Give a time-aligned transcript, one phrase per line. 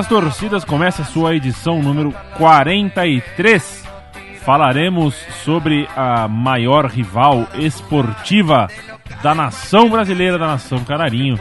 [0.00, 3.84] das Torcidas começa sua edição número 43.
[4.42, 5.14] Falaremos
[5.44, 8.66] sobre a maior rival esportiva
[9.22, 11.38] da nação brasileira, da nação Canarinho,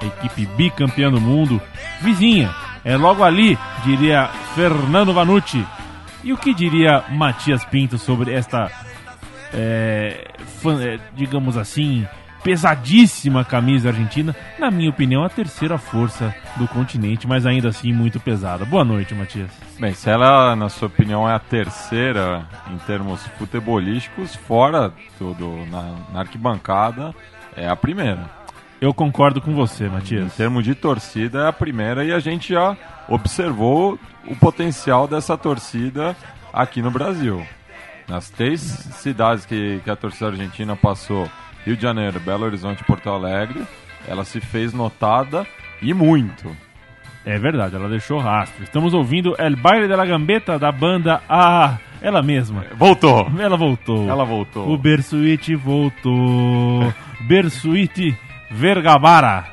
[0.00, 1.60] a equipe bicampeã do mundo,
[2.00, 2.50] vizinha,
[2.82, 5.62] é logo ali, diria Fernando Vanucci.
[6.24, 8.70] E o que diria Matias Pinto sobre esta,
[9.52, 10.24] é,
[11.14, 12.06] digamos assim,
[12.42, 14.34] pesadíssima camisa argentina?
[14.58, 18.64] Na minha opinião, a terceira força do continente, mas ainda assim muito pesada.
[18.64, 19.50] Boa noite, Matias.
[19.78, 25.94] Bem, se ela, na sua opinião, é a terceira em termos futebolísticos, fora tudo na,
[26.12, 27.14] na arquibancada,
[27.56, 28.28] é a primeira.
[28.80, 30.34] Eu concordo com você, Em Matias.
[30.36, 32.76] termos de torcida, é a primeira e a gente já
[33.08, 36.16] observou o potencial dessa torcida
[36.52, 37.44] aqui no Brasil.
[38.06, 41.28] Nas três cidades que, que a torcida argentina passou,
[41.64, 43.62] Rio de Janeiro, Belo Horizonte Porto Alegre,
[44.06, 45.46] ela se fez notada
[45.82, 46.54] e muito.
[47.24, 48.62] É verdade, ela deixou rastro.
[48.64, 52.64] Estamos ouvindo El Baile de la Gambeta da banda Ah, ela mesma.
[52.74, 53.30] Voltou!
[53.38, 54.08] Ela voltou.
[54.08, 54.70] Ela voltou.
[54.72, 56.92] O Bersuit voltou.
[57.20, 58.16] Bersuit
[58.50, 59.44] Vergabara.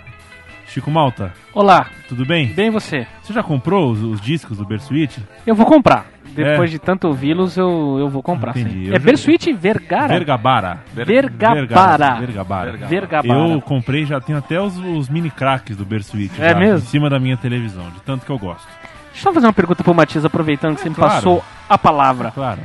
[0.67, 2.47] Chico Malta, Olá, tudo bem?
[2.47, 3.07] bem você?
[3.21, 5.23] Você já comprou os, os discos do Bersuit?
[5.45, 6.05] Eu vou comprar.
[6.35, 6.73] Depois É.
[6.73, 8.51] de tanto ouvi-los, eu, eu vou comprar.
[8.57, 8.85] Entendi.
[8.85, 8.89] sim.
[8.89, 10.07] Eu É Bersuit Vergara?
[10.09, 10.79] Vergabara.
[10.93, 12.15] Vergabara.
[12.19, 12.71] Vergabara.
[12.77, 13.49] Vergabara.
[13.49, 16.31] Eu comprei, já tenho até os, os mini craques do Bersuit.
[16.41, 16.77] É já, mesmo?
[16.77, 18.67] Em cima da minha televisão, de tanto que eu gosto.
[19.13, 21.13] Deixa eu fazer uma pergunta pro Matias, aproveitando que você me claro.
[21.13, 22.31] passou a palavra.
[22.31, 22.59] Claro.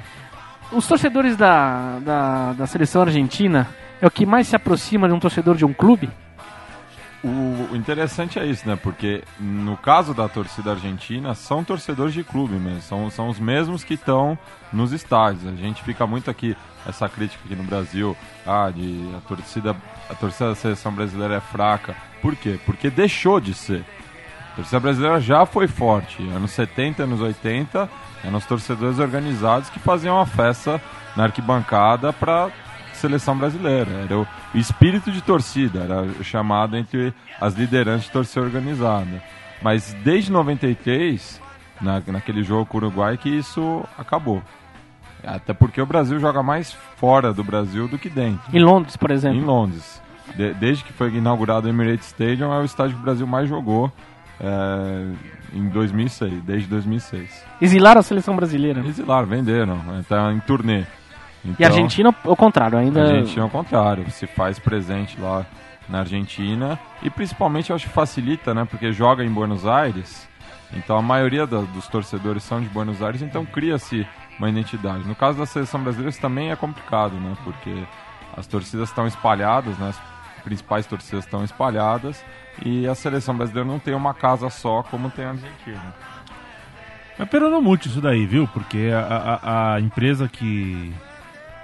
[0.72, 3.68] Os torcedores da, da, da seleção argentina
[4.02, 6.10] é o que mais se aproxima de um torcedor de um clube?
[7.22, 8.76] O interessante é isso, né?
[8.76, 12.80] Porque no caso da torcida argentina, são torcedores de clube mesmo.
[12.80, 14.38] São, são os mesmos que estão
[14.72, 15.46] nos estádios.
[15.46, 18.16] A gente fica muito aqui, essa crítica aqui no Brasil,
[18.46, 19.76] ah, de a torcida,
[20.08, 21.94] a torcida da seleção brasileira é fraca.
[22.22, 22.58] Por quê?
[22.64, 23.84] Porque deixou de ser.
[24.52, 26.22] A torcida brasileira já foi forte.
[26.30, 27.86] Anos 70, anos 80,
[28.24, 30.80] eram os torcedores organizados que faziam uma festa
[31.14, 32.50] na arquibancada para
[33.00, 33.90] seleção brasileira.
[34.04, 39.22] Era o, espírito de torcida, era chamado entre as lideranças de torcida organizada.
[39.62, 41.40] Mas desde 93,
[41.80, 44.42] na, naquele jogo com o Uruguai, que isso acabou.
[45.22, 48.40] Até porque o Brasil joga mais fora do Brasil do que dentro.
[48.56, 49.44] Em Londres, por Em exemplo.
[49.44, 50.00] Londres.
[50.34, 53.48] De- desde que foi inaugurado o Emirates Stadium, é o estádio que o Brasil mais
[53.48, 53.92] jogou
[54.40, 55.06] é,
[55.52, 57.44] em 2006, desde 2006.
[57.60, 58.80] Exilaram a seleção brasileira.
[58.86, 60.84] Exilaram, venderam, está em turnê.
[61.44, 63.00] E Então, a Argentina, ao contrário, ainda.
[63.02, 65.46] A Argentina, ao contrário, se faz presente lá
[65.88, 68.64] na Argentina e principalmente eu acho que facilita, né?
[68.64, 70.28] Porque joga em Buenos Aires,
[70.72, 74.06] então a maioria da- dos torcedores são de Buenos Aires, então cria-se
[74.38, 75.06] uma identidade.
[75.08, 77.34] No caso da seleção brasileira isso também é complicado, né?
[77.42, 77.74] Porque
[78.36, 79.88] as torcidas estão espalhadas, né?
[79.88, 82.24] As principais torcidas estão espalhadas
[82.64, 85.94] e a seleção brasileira não tem uma casa só como tem a Argentina.
[87.18, 88.48] Mas perdonou muito isso daí, viu?
[88.48, 90.92] Porque a, a, a empresa que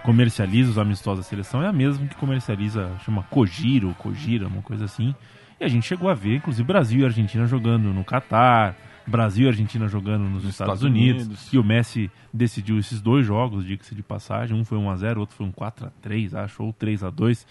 [0.06, 4.84] comercializa os amistosos da seleção é a mesma que comercializa, chama Kojiro, Kojira, uma coisa
[4.87, 5.15] assim.
[5.61, 8.75] E a gente chegou a ver, inclusive, Brasil e Argentina jogando no Catar,
[9.06, 11.53] Brasil e Argentina jogando nos Estados, Estados Unidos, Unidos.
[11.53, 14.56] E o Messi decidiu esses dois jogos, diga-se de passagem.
[14.59, 17.47] Um foi 1x0, outro foi um 4x3, acho, ou 3x2.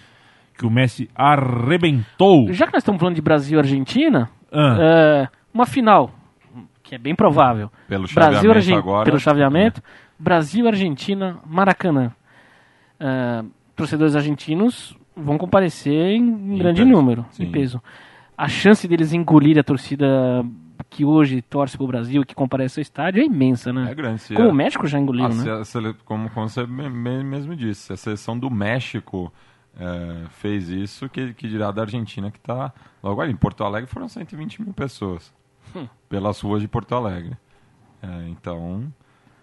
[0.58, 2.52] Que o Messi arrebentou.
[2.54, 6.12] Já que nós estamos falando de Brasil e Argentina, Ah, é, uma final,
[6.84, 7.70] que é bem provável.
[7.90, 9.06] Pelo Brasil chaveamento Argen- agora.
[9.06, 9.82] Pelo chaveamento.
[10.18, 12.12] Brasil, Argentina, Maracanã.
[13.00, 13.44] É,
[13.76, 17.52] torcedores argentinos vão comparecer em, em Em grande peso, número, em sim.
[17.52, 17.82] peso.
[18.38, 20.06] A chance deles engolir a torcida
[20.90, 23.90] que hoje torce pro Brasil e que comparece ao estádio é imensa, né?
[23.92, 24.22] É grande.
[24.34, 25.44] Como é- o México já engoliu, né?
[25.52, 29.32] a como, como você me- me- mesmo disse, a seleção do México
[29.78, 32.72] é, fez isso, que, que dirá da Argentina, que está
[33.04, 33.32] logo ali.
[33.34, 35.34] Em Porto Alegre foram 120 mil pessoas
[35.76, 35.88] Hum.
[36.08, 37.36] pelas ruas de Porto Alegre.
[38.02, 38.86] É, então,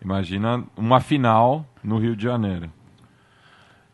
[0.02, 2.70] imagina uma final no Rio de Janeiro.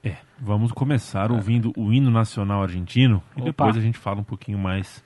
[0.03, 3.47] É, vamos começar ouvindo o hino nacional argentino e Opa.
[3.47, 5.05] depois a gente fala um pouquinho mais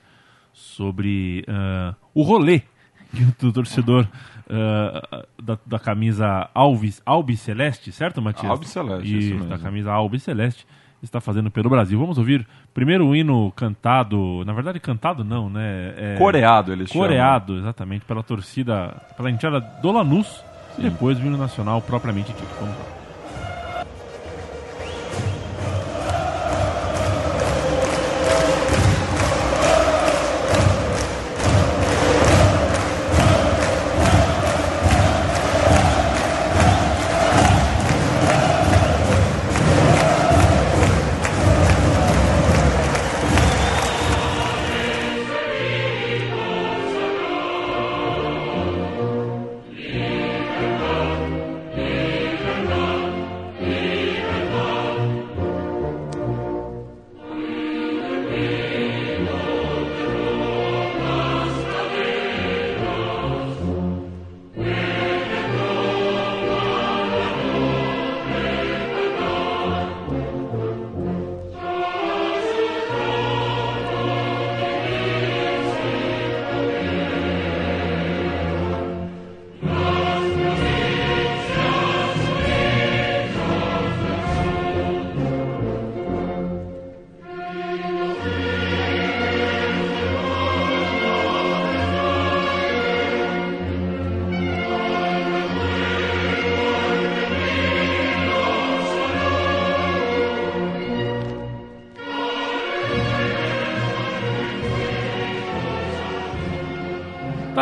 [0.53, 2.61] sobre ah, o rolê
[3.39, 4.07] que o torcedor
[4.49, 8.51] ah, da, da camisa Alves, Albi Celeste, certo, Matias?
[8.51, 9.63] Albi Celeste, isso da mesmo.
[9.63, 10.65] camisa Albi Celeste
[11.01, 11.99] está fazendo pelo Brasil.
[11.99, 15.93] Vamos ouvir primeiro o hino cantado, na verdade cantado não, né?
[15.97, 17.07] É, Coreado, eles chamam.
[17.07, 20.43] Coreado, exatamente, pela torcida, pela entrada do Lanús
[20.77, 20.89] e Sim.
[20.89, 22.47] depois o hino nacional propriamente dito.
[22.59, 22.92] Vamos lá.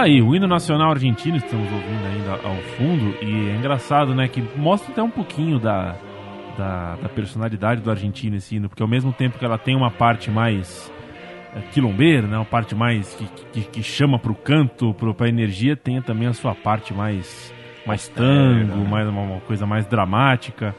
[0.01, 4.27] Tá aí, o hino nacional argentino, estamos ouvindo ainda ao fundo, e é engraçado, né,
[4.27, 5.95] que mostra até um pouquinho da,
[6.57, 9.91] da, da personalidade do argentino esse hino, porque ao mesmo tempo que ela tem uma
[9.91, 10.91] parte mais
[11.55, 15.75] é, quilombeira, né, uma parte mais que, que, que chama pro canto, pro, pra energia,
[15.75, 17.53] tem também a sua parte mais,
[17.85, 18.89] mais tango, né?
[18.89, 20.75] mais, uma, uma coisa mais dramática.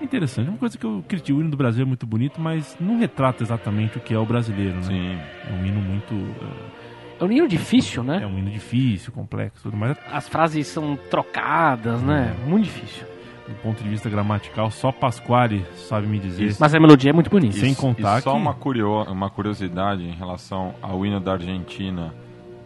[0.00, 2.74] Interessante, é uma coisa que eu critico, o hino do Brasil é muito bonito, mas
[2.80, 4.82] não retrata exatamente o que é o brasileiro, né?
[4.84, 5.18] Sim.
[5.50, 6.14] É um hino muito...
[6.14, 6.87] é,
[7.20, 8.20] É um hino difícil, né?
[8.22, 9.96] é um hino difícil, complexo, tudo mais.
[10.12, 12.34] As frases são trocadas, né?
[12.46, 13.06] Muito difícil.
[13.48, 16.44] Do ponto de vista gramatical, só Pasquale sabe me dizer.
[16.44, 16.58] Isso.
[16.60, 17.56] Mas a melodia é muito bonita.
[17.58, 21.32] Sem E- contar e só que- uma, curio- uma curiosidade em relação ao hino da
[21.32, 22.14] Argentina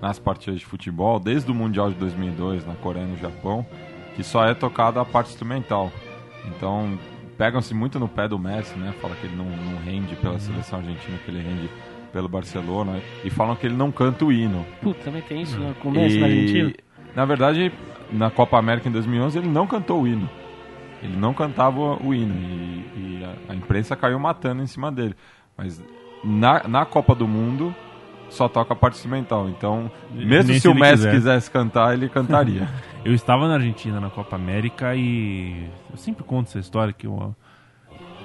[0.00, 3.64] nas partidas de futebol, desde o Mundial de 2002 na Coreia e no Japão,
[4.16, 5.92] que só é tocada a parte instrumental.
[6.46, 6.98] Então,
[7.38, 8.92] pegam-se muito no pé do Messi, né?
[9.00, 11.70] Fala que ele não, não rende pela seleção argentina, que ele rende
[12.12, 14.64] pelo Barcelona, e falam que ele não canta o hino.
[14.80, 15.74] Puta, também tem isso né?
[15.80, 16.72] com o Messi na Argentina.
[17.14, 17.72] Na verdade,
[18.10, 20.28] na Copa América em 2011, ele não cantou o hino.
[21.02, 22.34] Ele não cantava o hino.
[22.34, 25.14] E, e a, a imprensa caiu matando em cima dele.
[25.56, 25.82] Mas
[26.22, 27.74] na, na Copa do Mundo,
[28.32, 29.48] só toca a parte instrumental.
[29.48, 31.10] Então, mesmo Nem se, se o Messi quiser.
[31.12, 32.68] quisesse cantar, ele cantaria.
[33.04, 37.34] Eu estava na Argentina na Copa América e eu sempre conto essa história que eu,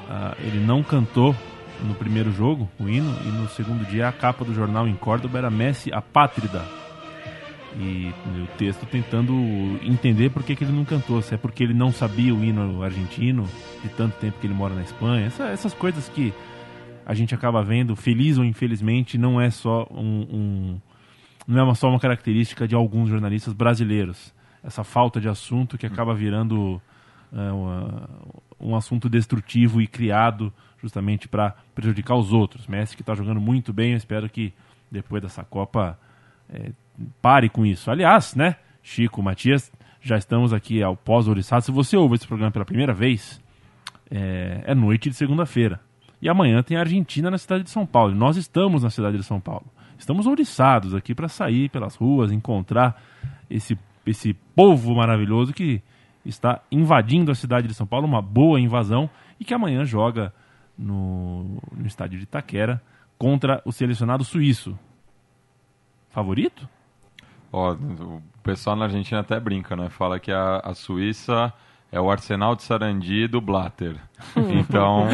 [0.08, 1.36] ah, ele não cantou
[1.84, 5.38] no primeiro jogo o hino e no segundo dia a capa do jornal em Córdoba
[5.38, 6.64] era Messi apátrida.
[7.80, 9.34] E o texto tentando
[9.84, 12.82] entender por que, que ele não cantou, se é porque ele não sabia o hino
[12.82, 13.48] argentino,
[13.84, 16.34] de tanto tempo que ele mora na Espanha, Essa- essas coisas que
[17.06, 20.82] a gente acaba vendo, feliz ou infelizmente, não é só um, um-
[21.48, 24.34] não é uma- só uma característica de alguns jornalistas brasileiros.
[24.64, 26.82] Essa falta de assunto que acaba virando
[27.32, 28.10] é, uma-
[28.60, 32.68] um assunto destrutivo e criado justamente para prejudicar os outros.
[32.68, 34.54] Messi que está jogando muito bem, eu espero que
[34.92, 36.00] depois dessa Copa
[36.50, 36.72] é,
[37.22, 37.92] pare com isso.
[37.92, 39.72] Aliás, né, Chico, Matias,
[40.02, 41.64] já estamos aqui ao pós-oriçado.
[41.64, 43.42] Se você ouve esse programa pela primeira vez,
[44.10, 45.80] é, é noite de segunda-feira.
[46.22, 48.14] E amanhã tem a Argentina na cidade de São Paulo.
[48.14, 49.66] E nós estamos na cidade de São Paulo.
[49.98, 53.02] Estamos ouriçados aqui para sair pelas ruas, encontrar
[53.50, 55.82] esse, esse povo maravilhoso que
[56.28, 60.34] está invadindo a cidade de São Paulo, uma boa invasão, e que amanhã joga
[60.78, 62.82] no, no estádio de Itaquera
[63.18, 64.78] contra o selecionado suíço.
[66.10, 66.68] Favorito?
[67.52, 69.90] O pessoal na Argentina até brinca, né?
[69.90, 71.54] Fala que a, a Suíça
[71.92, 73.96] é o Arsenal de Sarandi do Blatter.
[74.36, 75.08] Então,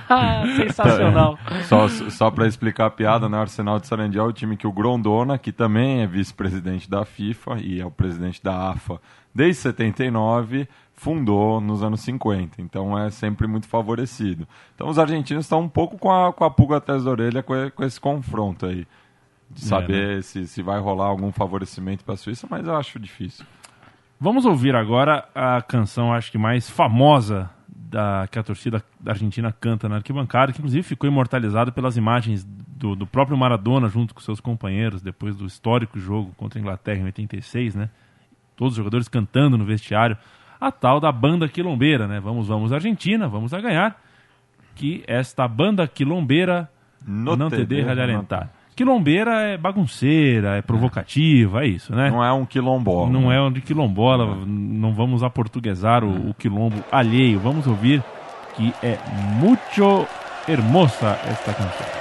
[0.56, 1.38] Sensacional.
[1.68, 3.38] só, só para explicar a piada, né?
[3.38, 7.04] O Arsenal de Sarandi é o time que o Grondona, que também é vice-presidente da
[7.04, 9.00] FIFA e é o presidente da AFA
[9.34, 12.60] desde 79, fundou nos anos 50.
[12.60, 14.46] Então é sempre muito favorecido.
[14.74, 17.54] Então os argentinos estão um pouco com a, com a pulga atrás da orelha com,
[17.74, 18.86] com esse confronto aí.
[19.48, 23.00] De É, saber se, se vai rolar algum favorecimento para a Suíça, mas eu acho
[23.00, 23.44] difícil.
[24.22, 29.50] Vamos ouvir agora a canção, acho que mais famosa da, que a torcida da Argentina
[29.50, 34.20] canta na arquibancada, que inclusive ficou imortalizada pelas imagens do, do próprio Maradona junto com
[34.20, 37.88] seus companheiros depois do histórico jogo contra a Inglaterra em 86, né?
[38.56, 40.18] Todos os jogadores cantando no vestiário.
[40.60, 42.20] A tal da banda quilombeira, né?
[42.20, 44.02] Vamos, vamos Argentina, vamos a ganhar.
[44.74, 46.70] Que esta banda quilombeira
[47.06, 48.50] No não te deixa de alentar.
[48.80, 52.10] Quilombeira é bagunceira, é provocativa, é isso, né?
[52.10, 53.10] Não é um quilombola.
[53.10, 57.38] Não é de quilombola, não vamos aportuguesar o, o quilombo alheio.
[57.38, 58.02] Vamos ouvir
[58.56, 58.96] que é
[59.38, 60.06] muito
[60.48, 61.99] hermosa esta canção.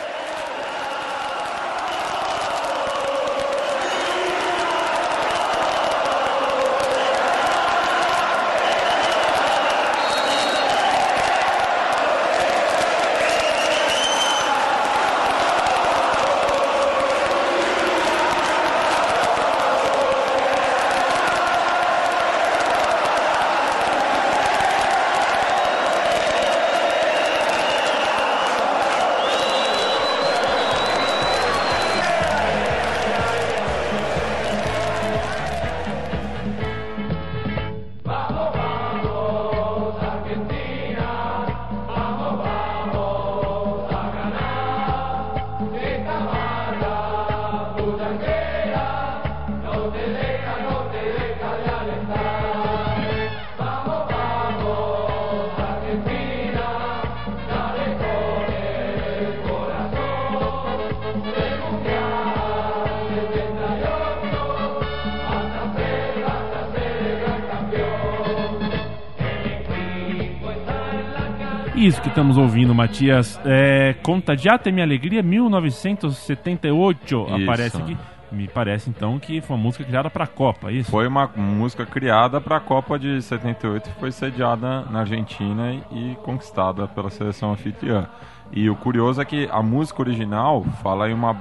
[72.79, 77.43] Matias, é Contagiate Minha Alegria 1978, Isso.
[77.43, 77.97] aparece aqui.
[78.31, 80.89] Me parece então que foi uma música criada para a Copa, é isso?
[80.89, 86.15] Foi uma música criada para a Copa de 78 que foi sediada na Argentina e
[86.23, 88.07] conquistada pela seleção anfitriã.
[88.53, 91.35] E o curioso é que a música original fala em uma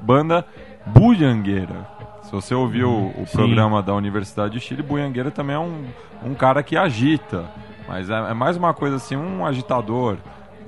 [0.00, 0.46] banda
[0.86, 1.86] bulhangueira.
[2.22, 5.84] Se você ouviu o, o programa da Universidade de Chile, bulhangueira também é um,
[6.24, 7.50] um cara que agita.
[7.86, 10.16] Mas é, é mais uma coisa assim, um agitador.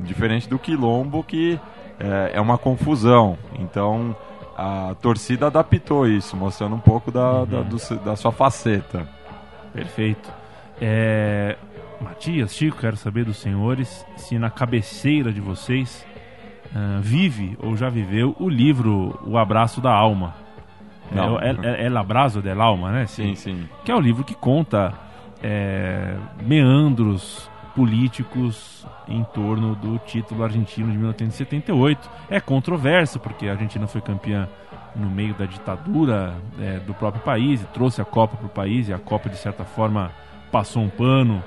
[0.02, 1.58] Diferente do quilombo, que
[1.98, 3.38] é, é uma confusão.
[3.58, 4.14] Então
[4.56, 7.46] a torcida adaptou isso, mostrando um pouco da, uhum.
[7.46, 9.08] da, do, da, sua faceta.
[9.72, 10.32] Perfeito.
[10.80, 11.56] É...
[12.00, 16.04] Matias, Chico, quero saber dos senhores se na cabeceira de vocês
[16.74, 20.34] uh, vive ou já viveu o livro O Abraço da Alma.
[21.12, 21.38] Não.
[21.38, 23.06] É, é, é, é Abraço del Alma, né?
[23.06, 23.68] Sim, sim.
[23.84, 24.92] Que é o livro que conta
[25.42, 32.10] é, meandros políticos em torno do título argentino de 1978.
[32.30, 34.48] É controverso, porque a Argentina foi campeã
[34.94, 38.88] no meio da ditadura é, do próprio país e trouxe a Copa para o país,
[38.88, 40.12] e a Copa, de certa forma,
[40.50, 41.42] passou um pano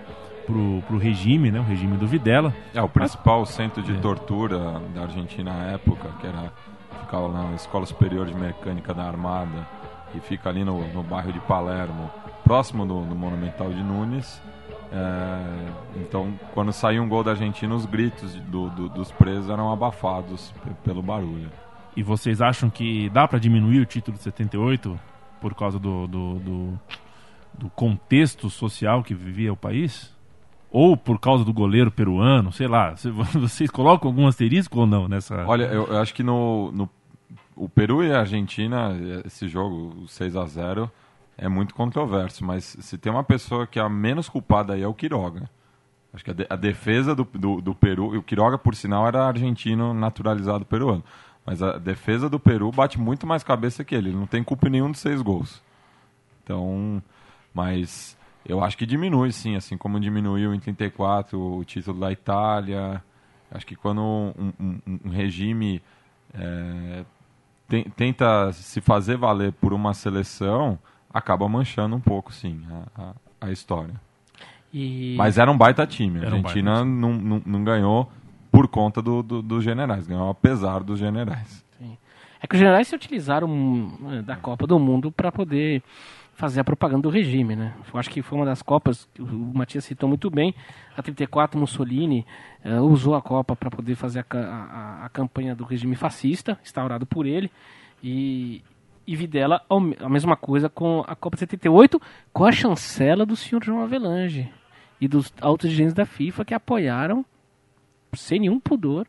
[0.46, 2.54] pro, pro regime, né, o regime do Videla.
[2.74, 4.00] É, o principal Mas, centro de é.
[4.00, 6.52] tortura da Argentina na época, que era
[7.02, 9.68] ficava na Escola Superior de Mecânica da Armada,
[10.16, 12.10] e fica ali no, no bairro de Palermo,
[12.44, 14.42] próximo do, do Monumental de Nunes.
[14.92, 19.72] É, então, quando saiu um gol da Argentina, os gritos do, do, dos presos eram
[19.72, 21.50] abafados pelo barulho.
[21.96, 25.00] E vocês acham que dá para diminuir o título de 78
[25.40, 26.80] por causa do, do,
[27.54, 30.14] do, contexto social que vivia o país?
[30.70, 32.96] Ou por causa do goleiro peruano, sei lá.
[33.34, 35.46] Vocês colocam algum asterisco ou não nessa.
[35.46, 36.90] Olha, eu, eu acho que no, no
[37.56, 38.92] o Peru e a Argentina,
[39.26, 40.92] esse jogo, o 6 a 0
[41.38, 44.88] é muito controverso, mas se tem uma pessoa que é a menos culpada aí é
[44.88, 45.50] o Quiroga.
[46.14, 49.28] Acho que a, de, a defesa do, do, do, Peru, o Quiroga, por sinal, era
[49.28, 51.04] argentino naturalizado peruano.
[51.46, 54.10] Mas a defesa do Peru bate muito mais cabeça que ele.
[54.10, 55.62] Ele não tem culpa nenhum dos seis gols.
[56.42, 57.04] Então,
[57.54, 59.56] mas eu acho que diminui, sim.
[59.58, 63.04] Assim como diminuiu em 34 o título da Itália.
[63.52, 65.82] Acho que quando um, um, um regime
[66.34, 67.06] é,
[67.96, 70.80] tenta se fazer valer por uma seleção
[71.16, 73.94] acaba manchando um pouco, sim, a, a, a história.
[74.74, 75.16] E...
[75.18, 76.20] Mas era um baita time.
[76.20, 78.12] A Argentina um não, não, não, ganhou
[78.52, 81.64] por conta do, do, dos generais, ganhou apesar dos generais.
[81.80, 81.98] Sim.
[82.42, 85.82] É que os generais se utilizaram eh, da Copa do Mundo para poder
[86.34, 87.74] fazer a propaganda do regime, né?
[87.94, 90.54] Eu acho que foi uma das Copas que o Matias citou muito bem.
[90.98, 92.26] A 34, Mussolini
[92.66, 97.06] uh, usou a Copa para poder fazer a, a, a, campanha do regime fascista, instaurado
[97.06, 97.50] por ele.
[98.04, 98.62] E,
[99.08, 99.62] e Videla
[100.00, 102.02] a mesma coisa com a Copa de 78,
[102.34, 104.52] com a chancela do senhor João Avelange
[105.00, 107.26] e dos altos dirigentes da FIFA que apoiaram
[108.14, 109.08] sem nenhum pudor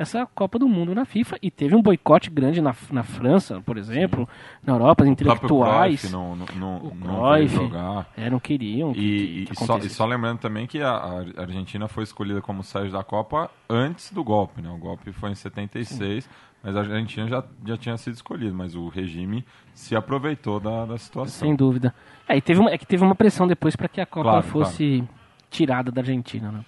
[0.00, 3.76] essa Copa do Mundo na FIFA e teve um boicote grande na, na França, por
[3.76, 4.58] exemplo, Sim.
[4.66, 6.04] na Europa, intelectuais.
[6.04, 8.10] O não, não, o não jogar.
[8.16, 8.92] É, não queriam.
[8.92, 12.40] E, que, que e, só, e, só, lembrando também que a, a, Argentina foi escolhida
[12.40, 14.70] como sede da Copa antes do golpe, né?
[14.70, 16.24] O golpe foi em 76.
[16.24, 16.30] Sim.
[16.62, 20.96] Mas a Argentina já, já tinha sido escolhido, mas o regime se aproveitou da, da
[20.96, 21.46] situação.
[21.46, 21.94] Sem dúvida.
[22.26, 24.46] É, e teve uma, é que teve uma pressão depois para que a Copa claro,
[24.46, 25.08] fosse claro.
[25.50, 26.50] tirada da Argentina.
[26.50, 26.64] Né?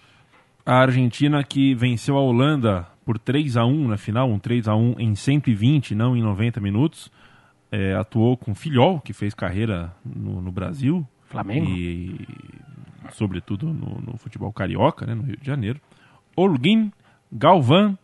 [0.65, 4.75] A Argentina que venceu a Holanda por 3 a 1 na final, um 3 a
[4.75, 7.11] 1 em 120, não em 90 minutos.
[7.71, 11.07] É, atuou com Filhol, que fez carreira no, no Brasil.
[11.25, 11.71] Flamengo.
[11.71, 12.29] E,
[13.13, 15.81] sobretudo, no, no, futebol carioca, né, no Rio de Janeiro.
[16.37, 16.93] Olguin,
[17.33, 17.97] Galvan,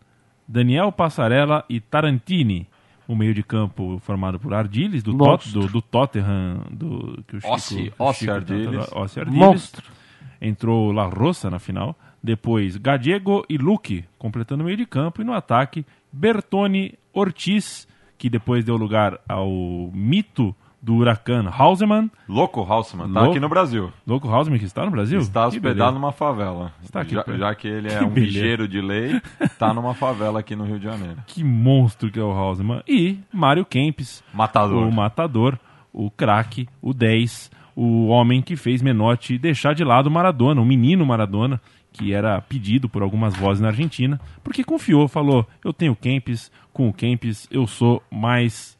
[0.47, 2.67] Daniel Passarella e Tarantini.
[3.07, 7.41] O meio de campo formado por Ardiles, do, tot, do, do, Tottenham, do, que o
[7.41, 7.53] Chico...
[7.53, 8.87] Ossi, Ossi Ardiles.
[8.91, 9.39] Ossi Ardiles.
[9.39, 9.91] Monstro.
[10.39, 11.97] Entrou La Roça na final.
[12.21, 15.21] Depois Gadiego e Luque, completando o meio de campo.
[15.21, 19.49] E no ataque, Bertone Ortiz, que depois deu lugar ao
[19.93, 22.09] mito do Huracan Hauseman.
[22.27, 23.91] Louco Hauseman, tá Louco, aqui no Brasil.
[24.07, 25.19] Louco Hauseman que está no Brasil?
[25.19, 26.73] Está hospedado numa favela.
[26.81, 30.39] Está aqui, já, já que ele é que um ligeiro de lei, está numa favela
[30.39, 31.17] aqui no Rio de Janeiro.
[31.27, 32.81] Que monstro que é o Hauseman.
[32.87, 34.23] E Mário Kempis.
[34.33, 34.87] Matador.
[34.87, 35.59] O matador,
[35.91, 41.05] o craque, o 10, o homem que fez Menotti deixar de lado Maradona, o menino
[41.05, 46.51] Maradona, que era pedido por algumas vozes na Argentina, porque confiou, falou, eu tenho Kempis,
[46.71, 48.77] com o Kempis eu sou mais...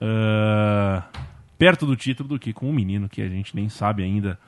[0.00, 1.30] Uh
[1.60, 4.38] perto do título do que com um menino que a gente nem sabe ainda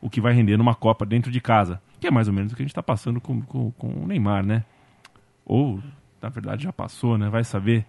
[0.00, 1.78] o que vai render numa Copa dentro de casa.
[2.00, 4.06] Que é mais ou menos o que a gente está passando com, com, com, o
[4.06, 4.64] Neymar, né?
[5.44, 5.78] Ou,
[6.22, 7.28] na verdade, já passou, né?
[7.28, 7.84] Vai saber.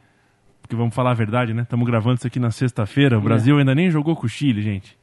[0.62, 1.62] Porque vamos falar a verdade, né?
[1.62, 3.18] Estamos gravando isso aqui na sexta-feira.
[3.18, 3.24] O é.
[3.24, 4.98] Brasil ainda nem jogou com o Chile, gente.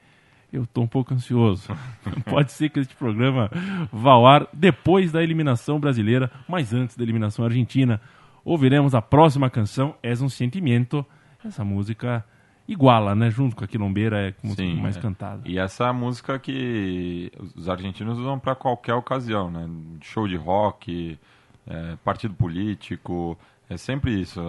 [0.57, 1.69] Eu estou um pouco ansioso.
[2.25, 3.51] Pode ser que este programa
[3.93, 8.01] vá ao ar depois da eliminação brasileira, mas antes da eliminação argentina.
[8.45, 11.05] Ouviremos a próxima canção, És um Sentimento,
[11.45, 12.25] essa música
[12.69, 13.31] iguala, né?
[13.31, 15.01] Junto com a quilombeira é a música Sim, mais é.
[15.01, 15.43] cantada.
[15.45, 19.69] E essa é a música que os argentinos usam para qualquer ocasião, né?
[20.01, 21.19] Show de rock,
[21.67, 24.41] é, partido político, é sempre isso.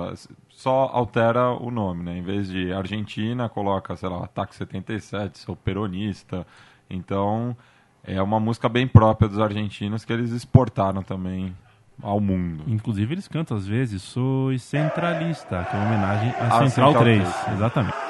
[0.49, 2.17] Só altera o nome, né?
[2.17, 6.45] Em vez de Argentina, coloca, sei lá, Ataque 77, sou peronista.
[6.89, 7.55] Então,
[8.03, 11.55] é uma música bem própria dos argentinos que eles exportaram também
[12.01, 12.63] ao mundo.
[12.67, 16.93] Inclusive eles cantam às vezes Sou Centralista, que é uma homenagem à À Central, Central
[16.93, 17.33] 3.
[17.43, 18.06] 3, Exatamente.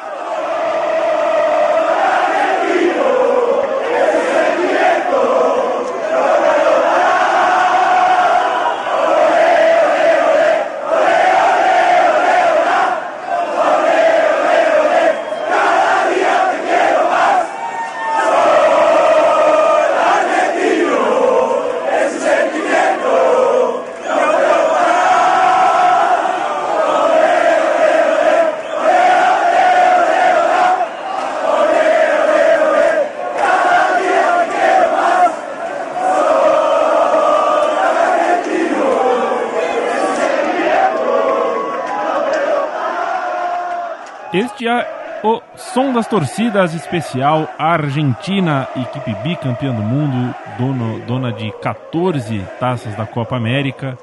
[44.57, 51.51] Este é o Som das Torcidas especial Argentina, equipe bicampeã do mundo, dono, dona de
[51.61, 53.95] 14 taças da Copa América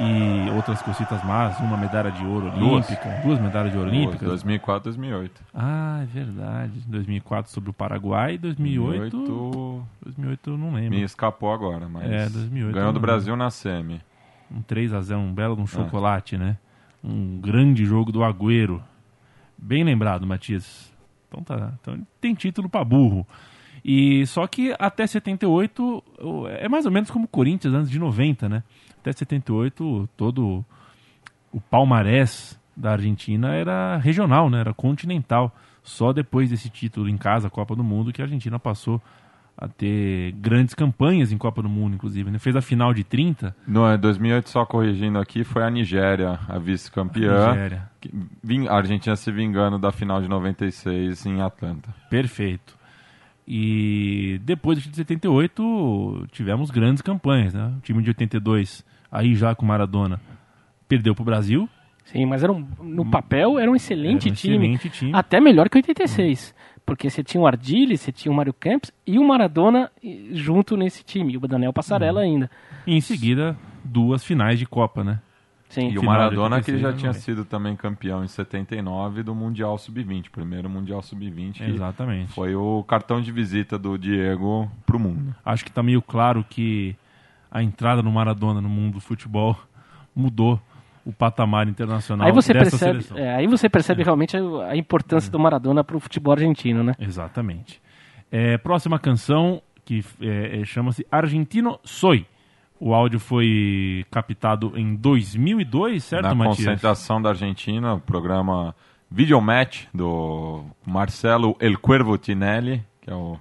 [0.00, 2.88] e outras cositas más, uma medalha de ouro Duas.
[2.88, 4.26] olímpica, duas, medalhas de ouro olímpicas.
[4.26, 5.42] 2004, 2008.
[5.54, 6.80] Ah, é verdade.
[6.86, 10.98] 2004 sobre o Paraguai, 2008, 2008 2008 eu não lembro.
[10.98, 14.00] me escapou agora, mas É, 2008 ganhou do Brasil na semi.
[14.50, 15.60] Um 3 a 0 um belo É.
[15.60, 16.56] um chocolate, né?
[17.04, 18.82] Um grande jogo do Agüero.
[19.70, 20.92] Bem lembrado, Matias.
[21.28, 21.72] Então tá.
[21.80, 23.24] Então tem título pra burro.
[23.84, 27.96] E só que até 78 o- é mais ou menos como o Corinthians antes de
[27.96, 28.64] 90, né?
[29.00, 30.64] Até 78 todo
[31.52, 34.58] o palmarés da Argentina era regional, né?
[34.58, 35.54] Era continental.
[35.84, 39.00] Só depois desse título em casa, Copa do Mundo, que a Argentina passou
[39.56, 42.30] a ter grandes campanhas em Copa do Mundo, inclusive.
[42.30, 42.38] Né?
[42.38, 46.58] Fez a final de 30, No é, 2008, só corrigindo aqui, foi a Nigéria, a
[46.58, 47.82] vice-campeã.
[48.42, 51.90] Ving- A Argentina se vingando da final de 96 em Atlanta.
[52.08, 52.78] Perfeito.
[53.52, 57.72] E depois de 78, tivemos grandes campanhas, né?
[57.78, 60.20] O time de 82, aí já com Maradona,
[60.88, 61.68] perdeu pro Brasil.
[62.04, 64.54] Sim, mas era um, no papel era um excelente Era um time.
[64.54, 65.10] excelente time.
[65.14, 66.54] Até melhor que 86.
[66.84, 69.90] Porque você tinha o Ardili, você tinha o Mário Campos e o Maradona
[70.32, 71.34] junto nesse time.
[71.34, 71.74] E o Daniel Uhum.
[71.74, 72.50] Passarella ainda.
[72.86, 75.20] E em seguida, duas finais de Copa, né?
[75.70, 75.90] Sim.
[75.92, 77.18] E o Maradona que 86, já tinha né?
[77.18, 82.32] sido também campeão em 79 do Mundial Sub-20, primeiro Mundial Sub-20, que Exatamente.
[82.32, 85.32] foi o cartão de visita do Diego pro mundo.
[85.44, 86.96] Acho que tá meio claro que
[87.48, 89.56] a entrada no Maradona no mundo do futebol
[90.14, 90.60] mudou
[91.04, 93.18] o patamar internacional Aí você dessa percebe, seleção.
[93.18, 96.94] é, aí você percebe realmente a, a importância do Maradona para o futebol argentino, né?
[96.98, 97.80] Exatamente.
[98.30, 102.26] É, próxima canção que é, é, chama-se Argentino Soy.
[102.78, 106.56] O áudio foi captado em 2002, certo, Na Matias?
[106.58, 108.74] concentração da Argentina, o programa
[109.10, 113.38] Videomatch do Marcelo El Cuervo Tinelli, que é o,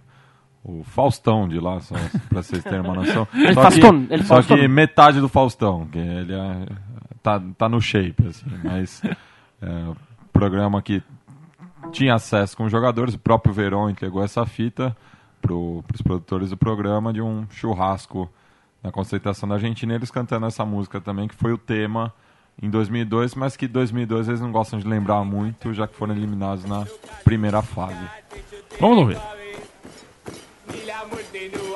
[0.63, 1.95] o Faustão de lá, só
[2.27, 3.27] pra vocês terem uma noção.
[3.33, 4.55] El só Faustón, que, só Faustón.
[4.57, 6.65] que metade do Faustão, que ele é,
[7.23, 9.01] tá, tá no shape, assim, mas
[9.61, 9.95] é,
[10.33, 11.01] programa que
[11.91, 14.95] tinha acesso com os jogadores, o próprio Verón entregou essa fita
[15.41, 18.29] para os produtores do programa de um churrasco
[18.83, 22.13] na concentração da Argentina, eles cantando essa música também, que foi o tema
[22.61, 26.65] em 2002, mas que 2002 eles não gostam de lembrar muito, já que foram eliminados
[26.65, 26.85] na
[27.23, 27.99] primeira fase.
[28.79, 29.38] Vamos ouvir.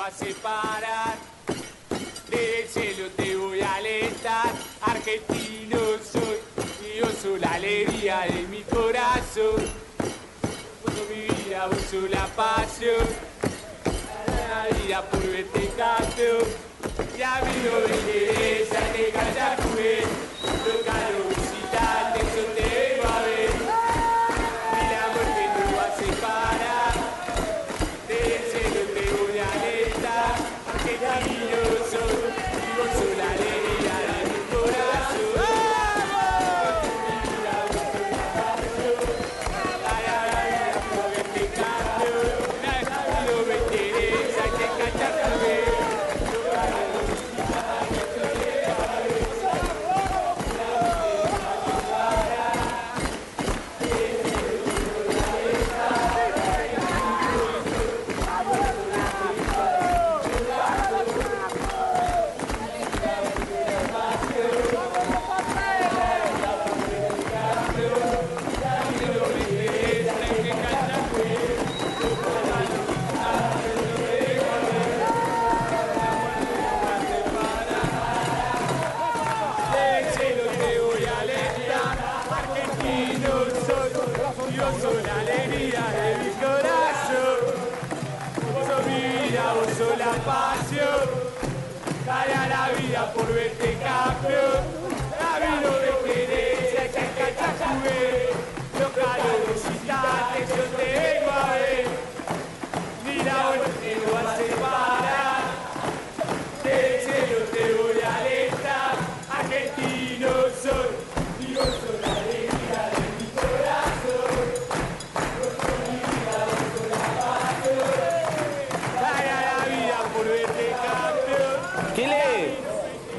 [0.06, 1.16] A separar.
[2.30, 5.80] Del cielo te voy a alentar, argentino
[6.12, 6.40] soy,
[6.86, 9.64] y yo soy la alegría de mi corazón.
[10.84, 13.06] Por mi vida vos la pasión,
[14.28, 16.48] la vida por verte campeón.
[17.18, 20.02] Y a mí no me interesa que calla jugué,
[20.68, 21.53] lo caro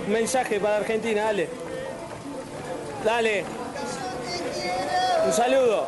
[0.09, 1.49] mensaje para Argentina, dale.
[3.05, 3.45] Dale.
[5.27, 5.87] Un saludo.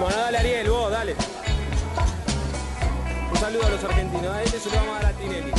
[0.00, 1.14] Bueno, dale Ariel, vos, dale.
[3.30, 4.34] Un saludo a los argentinos.
[4.34, 5.53] A este se vamos a dar a.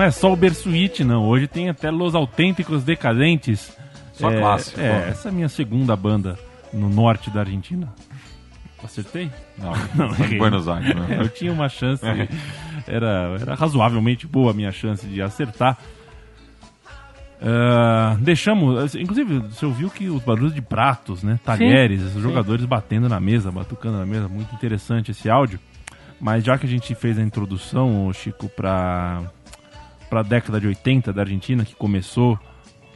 [0.00, 1.26] não é só o Bersuit, não.
[1.26, 3.76] Hoje tem até Los Autênticos Decadentes.
[4.14, 4.80] Só é, clássico.
[4.80, 6.38] É, essa é a minha segunda banda
[6.72, 7.92] no norte da Argentina.
[8.82, 9.30] Acertei?
[9.58, 10.38] Não, Não, em errei.
[10.38, 11.18] Buenos Aires, né?
[11.20, 12.02] Eu tinha uma chance,
[12.86, 15.76] era, era razoavelmente boa a minha chance de acertar.
[17.42, 21.38] Ah, deixamos, inclusive, você ouviu que os barulhos de pratos, né?
[21.44, 25.60] Talheres, os jogadores batendo na mesa, batucando na mesa, muito interessante esse áudio.
[26.18, 29.22] Mas já que a gente fez a introdução, Chico, para
[30.10, 32.38] para a década de 80 da Argentina, que começou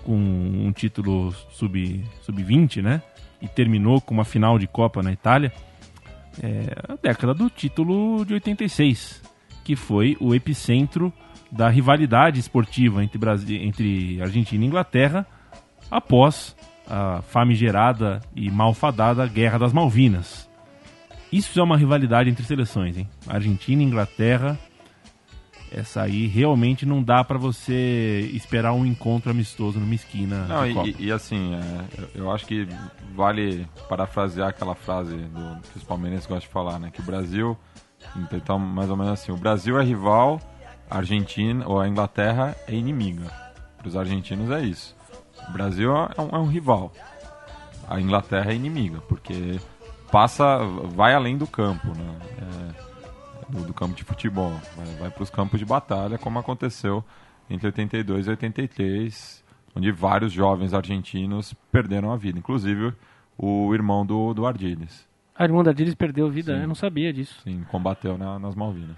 [0.02, 3.00] com um título sub sub-20, né?
[3.40, 5.52] E terminou com uma final de Copa na Itália
[6.42, 9.22] é a década do título de 86,
[9.62, 11.12] que foi o epicentro
[11.50, 15.26] da rivalidade esportiva entre, Brasil, entre Argentina e Inglaterra
[15.90, 16.56] após
[16.88, 20.48] a famigerada e malfadada Guerra das Malvinas.
[21.30, 23.08] Isso é uma rivalidade entre seleções, hein?
[23.26, 24.58] Argentina e Inglaterra.
[25.76, 30.44] Essa aí realmente não dá pra você esperar um encontro amistoso numa esquina.
[30.46, 32.68] Não, e, e- assim, é, eu- eu acho que
[33.14, 36.90] vale parafrasear aquela frase do, que os palmeirenses gostam de falar, né?
[36.92, 37.56] Que o Brasil,
[38.32, 40.40] então mais ou menos assim, o Brasil é rival,
[40.88, 43.24] a Argentina ou a Inglaterra é inimiga.
[43.76, 44.94] Para os argentinos é isso.
[45.48, 46.92] O Brasil é um, é um rival,
[47.88, 49.58] a Inglaterra é inimiga, porque
[50.10, 50.58] passa,
[50.94, 52.16] vai além do campo, né?
[52.38, 52.93] É,
[53.48, 57.04] do, do campo de futebol, vai, vai para os campos de batalha, como aconteceu
[57.50, 59.44] entre 82 e 83,
[59.76, 62.92] onde vários jovens argentinos perderam a vida, inclusive
[63.36, 66.62] o irmão do, do Ardiles, A irmã da Diris perdeu a vida, Sim.
[66.62, 67.40] eu não sabia disso.
[67.42, 68.96] sim, combateu na- nas Malvinas.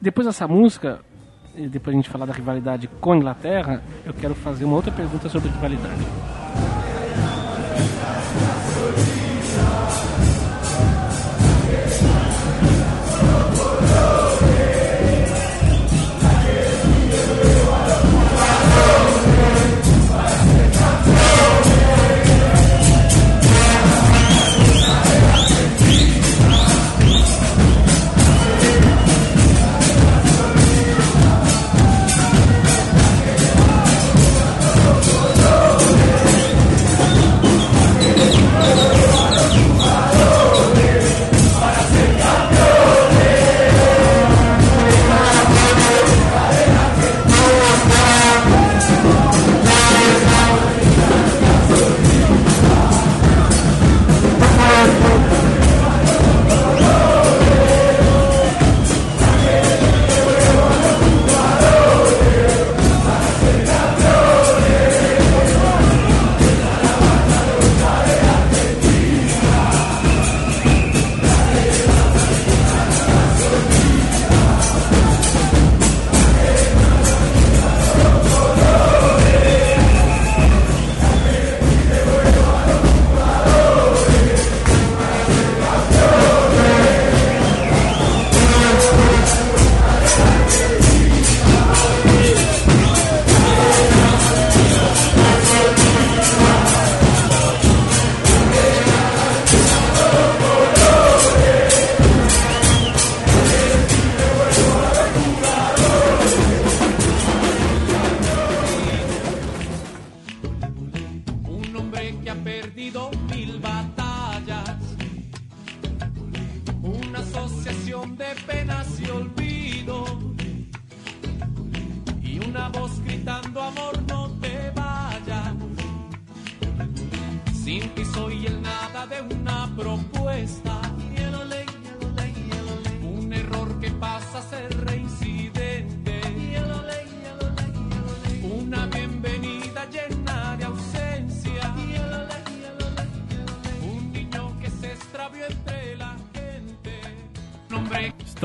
[0.00, 1.00] Depois dessa música,
[1.54, 4.90] e depois a gente falar da rivalidade com a Inglaterra, eu quero fazer uma outra
[4.92, 6.04] pergunta sobre rivalidade.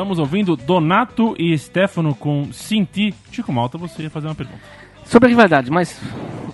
[0.04, 3.16] Estamos ouvindo Donato e Stefano com Sinti.
[3.32, 4.60] Chico Malta, você ia fazer uma pergunta.
[5.06, 5.98] Sobre a rivalidade, mas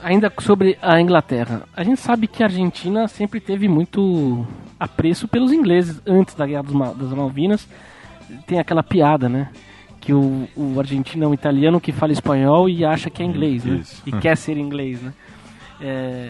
[0.04, 1.64] ainda sobre a Inglaterra.
[1.76, 4.46] A gente sabe que a Argentina sempre teve muito
[4.80, 6.62] apreço pelos ingleses antes da Guerra
[6.94, 7.68] das Malvinas.
[8.46, 9.50] Tem aquela piada, né?
[10.00, 13.66] Que o, o argentino é um italiano que fala espanhol e acha que é inglês,
[13.66, 13.78] né?
[13.78, 14.04] Isso.
[14.06, 15.12] E quer ser inglês, né?
[15.82, 16.30] É,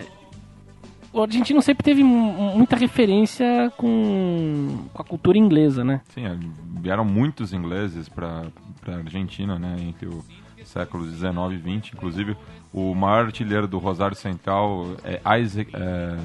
[1.13, 6.01] o argentino sempre teve mu- muita referência com, com a cultura inglesa, né?
[6.13, 6.37] Sim, é,
[6.81, 8.43] vieram muitos ingleses para
[8.87, 10.23] a Argentina, né, entre os
[10.65, 11.91] séculos 19 e 20.
[11.93, 12.35] Inclusive,
[12.73, 16.17] o maior artilheiro do Rosário Central é Isaac, é,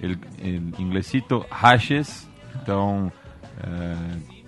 [0.00, 2.28] el, el Inglesito Haches.
[2.62, 3.10] Então,
[3.62, 3.96] é,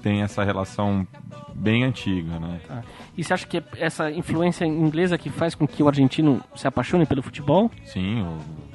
[0.03, 1.07] tem essa relação
[1.55, 2.61] bem antiga, né?
[2.67, 2.83] Tá.
[3.17, 6.67] E você acha que é essa influência inglesa que faz com que o argentino se
[6.67, 7.71] apaixone pelo futebol?
[7.85, 8.72] Sim, o-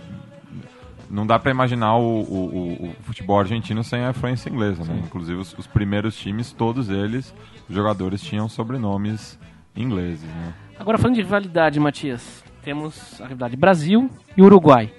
[1.10, 5.02] não dá para imaginar o, o- o- o futebol argentino sem a influência inglesa, né?
[5.06, 7.34] Inclusive os, os primeiros times, todos eles,
[7.70, 9.40] os jogadores tinham sobrenomes
[9.76, 10.54] ingleses, né?
[10.80, 14.92] Agora falando de rivalidade, Matias, temos a rivalidade Brasil e Uruguai.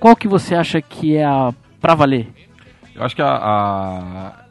[0.00, 2.28] Qual que você acha que é a pra valer?
[2.94, 4.44] Eu acho que a, a-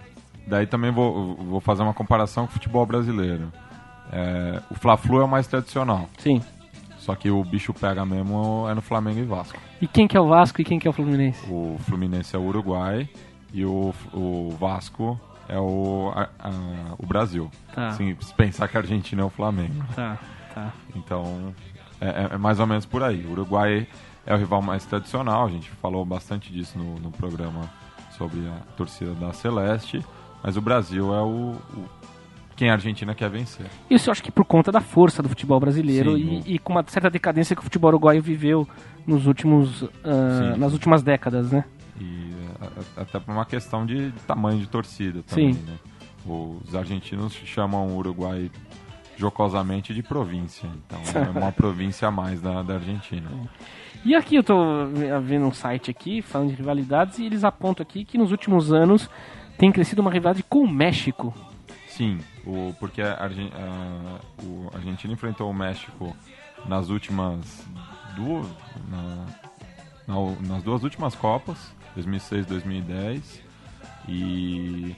[0.47, 3.51] daí também vou, vou fazer uma comparação com o futebol brasileiro.
[4.11, 6.41] É, o Fla-Flu é o mais tradicional, Sim.
[7.07, 9.57] Só que o bicho pega mesmo é no Flamengo e Vasco.
[9.81, 11.43] E quem que é o Vasco e quem que é o Fluminense?
[11.49, 13.09] O Fluminense é o Uruguai
[13.53, 15.17] e o, o Vasco
[15.47, 17.49] é o, a- a- o Brasil.
[17.73, 17.87] Tá.
[17.87, 19.81] Assim, se pensar que a Argentina é o Flamengo.
[19.95, 20.17] Tá,
[20.53, 20.73] tá.
[20.93, 21.55] Então,
[22.01, 23.25] é, é- é mais ou menos por aí.
[23.25, 23.87] O Uruguai
[24.25, 27.69] é o rival mais tradicional, a gente falou bastante disso no, no programa
[28.17, 30.03] sobre a torcida da Celeste,
[30.43, 31.85] mas o Brasil é o, o-
[32.57, 33.67] quem a Argentina quer vencer.
[33.89, 36.73] Isso eu acho que por conta da força do futebol brasileiro Sim, e, e com
[36.73, 38.67] uma certa decadência que o futebol uruguaio viveu
[39.05, 40.57] nos últimos, Sim.
[40.59, 41.63] nas últimas décadas, né?
[42.01, 42.65] E a-
[42.99, 45.63] a- até por uma questão de tamanho de torcida também, Sim.
[45.67, 45.73] né?
[46.25, 48.49] Os argentinos chamam o Uruguai
[49.15, 53.29] jocosamente de província, então é uma província a mais da, da Argentina.
[54.03, 54.85] E aqui eu tô
[55.23, 59.09] vendo um site aqui falando de rivalidades e eles apontam aqui que nos últimos anos
[59.57, 61.33] tem crescido uma rivalidade com o México.
[61.97, 66.15] Sim, o, porque a, a- o- a Argentina enfrentou o México
[66.67, 67.65] nas últimas
[68.15, 68.45] duas,
[68.87, 69.25] na-
[70.07, 71.57] na- nas duas últimas Copas,
[71.95, 73.41] 2006 e 2010,
[74.07, 74.95] e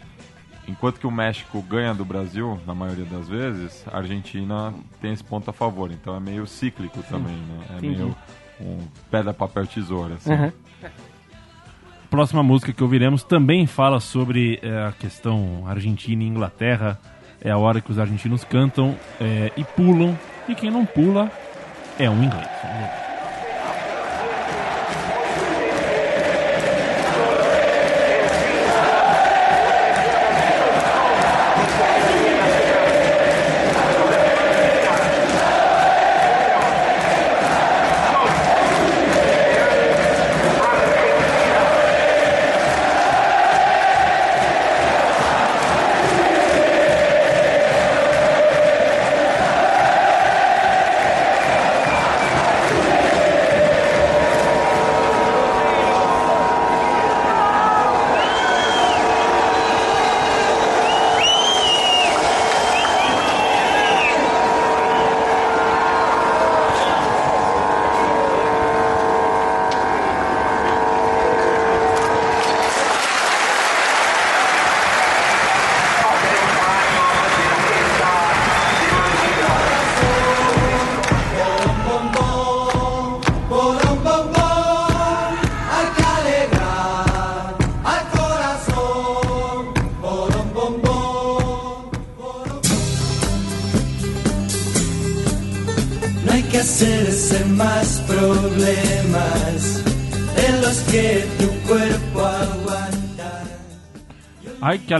[0.67, 5.23] enquanto que o México ganha do Brasil na maioria das vezes, a Argentina tem esse
[5.23, 7.65] ponto a favor, então é meio cíclico também, né?
[7.69, 7.95] É Entendi.
[7.95, 8.15] meio
[8.59, 10.15] um pedra, papel, tesoura.
[10.15, 10.33] Assim.
[10.33, 10.51] Aham.
[12.09, 16.99] Próxima música que ouviremos também fala sobre eh, a questão Argentina e Inglaterra.
[17.39, 20.17] É a hora que os argentinos cantam eh, e pulam,
[20.47, 21.31] e quem não pula
[21.99, 22.49] é um inglês.
[22.63, 23.08] Vamos ouvir.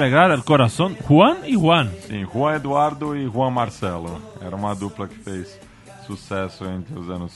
[0.10, 0.96] Alegrar o coração.
[1.08, 1.88] Juan e Juan.
[2.08, 4.20] Sim, Juan Eduardo e Juan Marcelo.
[4.42, 5.60] Era uma dupla que fez
[6.08, 7.32] sucesso entre os anos.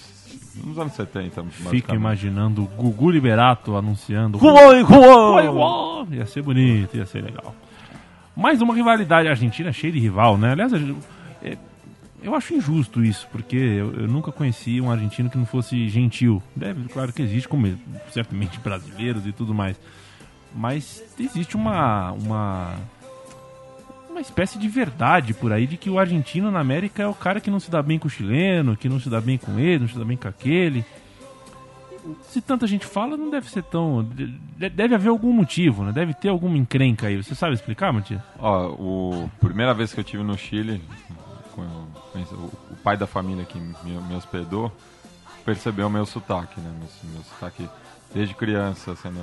[0.63, 4.39] nos anos 70, Fico imaginando o Gugu Liberato anunciando.
[4.39, 5.51] Juan, Juan!
[5.51, 6.07] Juan!
[6.15, 7.53] Ia ser bonito, ia ser legal.
[8.36, 10.53] Mais uma rivalidade argentina cheia de rival, né?
[10.53, 10.97] Aliás, eu,
[11.43, 11.55] é,
[12.23, 16.41] eu acho injusto isso, porque eu, eu nunca conheci um argentino que não fosse gentil.
[16.55, 17.71] Deve, claro que existe, como
[18.09, 19.79] certamente brasileiros e tudo mais.
[20.53, 22.75] Mas existe uma, uma
[24.09, 27.41] uma espécie de verdade por aí de que o argentino na América é o cara
[27.41, 29.79] que não se dá bem com o chileno, que não se dá bem com ele,
[29.79, 30.85] não se dá bem com aquele.
[32.27, 34.03] Se tanta gente fala, não deve ser tão.
[34.03, 34.37] de-
[34.69, 35.91] Deve haver algum motivo, né?
[35.91, 37.15] Deve ter alguma encrenca aí.
[37.15, 38.21] Você sabe explicar, Matias?
[38.37, 40.81] Ó, o primeira vez que eu tive no Chile,
[41.57, 44.71] o, pai da família que me, hospedou
[45.45, 46.71] percebeu meu sotaque, né?
[47.05, 47.67] Meu sotaque
[48.13, 49.19] desde criança, sendo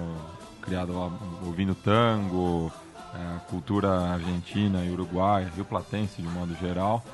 [0.60, 1.10] criado lá,
[1.44, 2.72] ouvindo tango,
[3.14, 7.04] é, cultura argentina e uruguaia, rio platense de modo geral.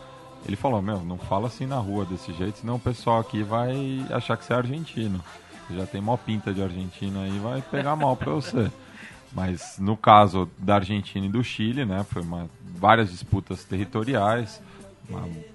[0.47, 4.07] Ele falou, meu, não fala assim na rua desse jeito, senão o pessoal aqui vai
[4.11, 5.21] achar que você é argentino.
[5.67, 8.71] Você já tem mó pinta de argentino aí, vai pegar mal pra você.
[9.33, 14.63] Mas no caso da Argentina e do Chile, né, foi uma, várias disputas territoriais.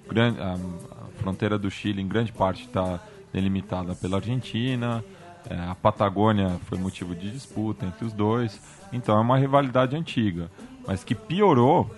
[0.08, 3.00] Grande, a, a fronteira do Chile, em grande parte, está
[3.32, 5.02] delimitada pela Argentina.
[5.50, 8.60] É, a Patagônia foi motivo de disputa entre os dois.
[8.92, 10.50] Então é uma rivalidade antiga,
[10.86, 11.90] mas que piorou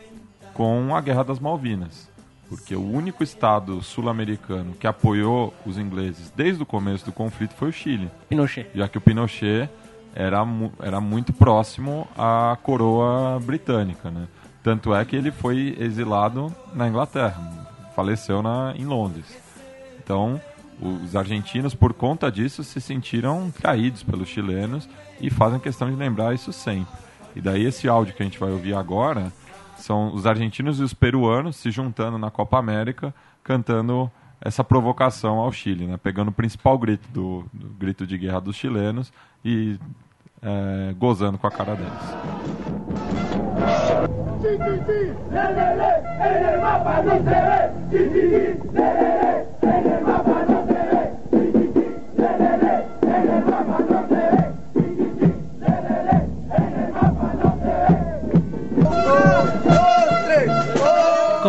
[0.52, 2.08] com a Guerra das Malvinas.
[2.48, 7.70] Porque o único estado sul-americano que apoiou os ingleses desde o começo do conflito foi
[7.70, 8.68] o Chile Pinochet.
[8.74, 9.68] já que o Pinochet
[10.14, 14.28] era, mu- era muito próximo à coroa britânica, né?
[14.62, 17.40] Tanto é que ele foi exilado na Inglaterra,
[17.96, 19.26] faleceu na, em Londres.
[19.98, 20.40] Então,
[20.84, 24.88] os argentinos, por conta disso, se sentiram traídos pelos chilenos
[25.20, 26.92] e fazem questão de lembrar isso sempre.
[27.34, 29.32] E daí esse áudio que a gente vai ouvir agora
[29.76, 34.10] são os argentinos e os peruanos se juntando na Copa América, cantando
[34.40, 35.96] essa provocação ao Chile, né?
[35.96, 39.12] pegando o principal grito do, do grito de guerra dos chilenos
[39.44, 39.78] e
[40.42, 41.92] é, gozando com a cara deles.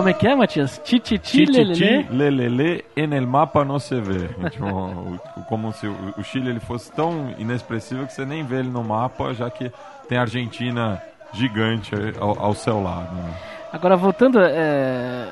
[0.06, 0.80] Como é que é, Matias?
[0.84, 2.06] Tititi, lelele.
[2.12, 4.28] Lelele, en el mapa no se vê.
[4.51, 8.43] Tipo, o- o- como se o, o Chile ele fosse tão inexpressivo que você nem
[8.43, 9.72] vê ele no mapa, já que
[10.08, 11.01] tem a Argentina
[11.34, 11.89] gigante
[12.20, 13.16] ao, ao seu lado.
[13.16, 13.34] né?
[13.74, 15.28] Agora, voltando é,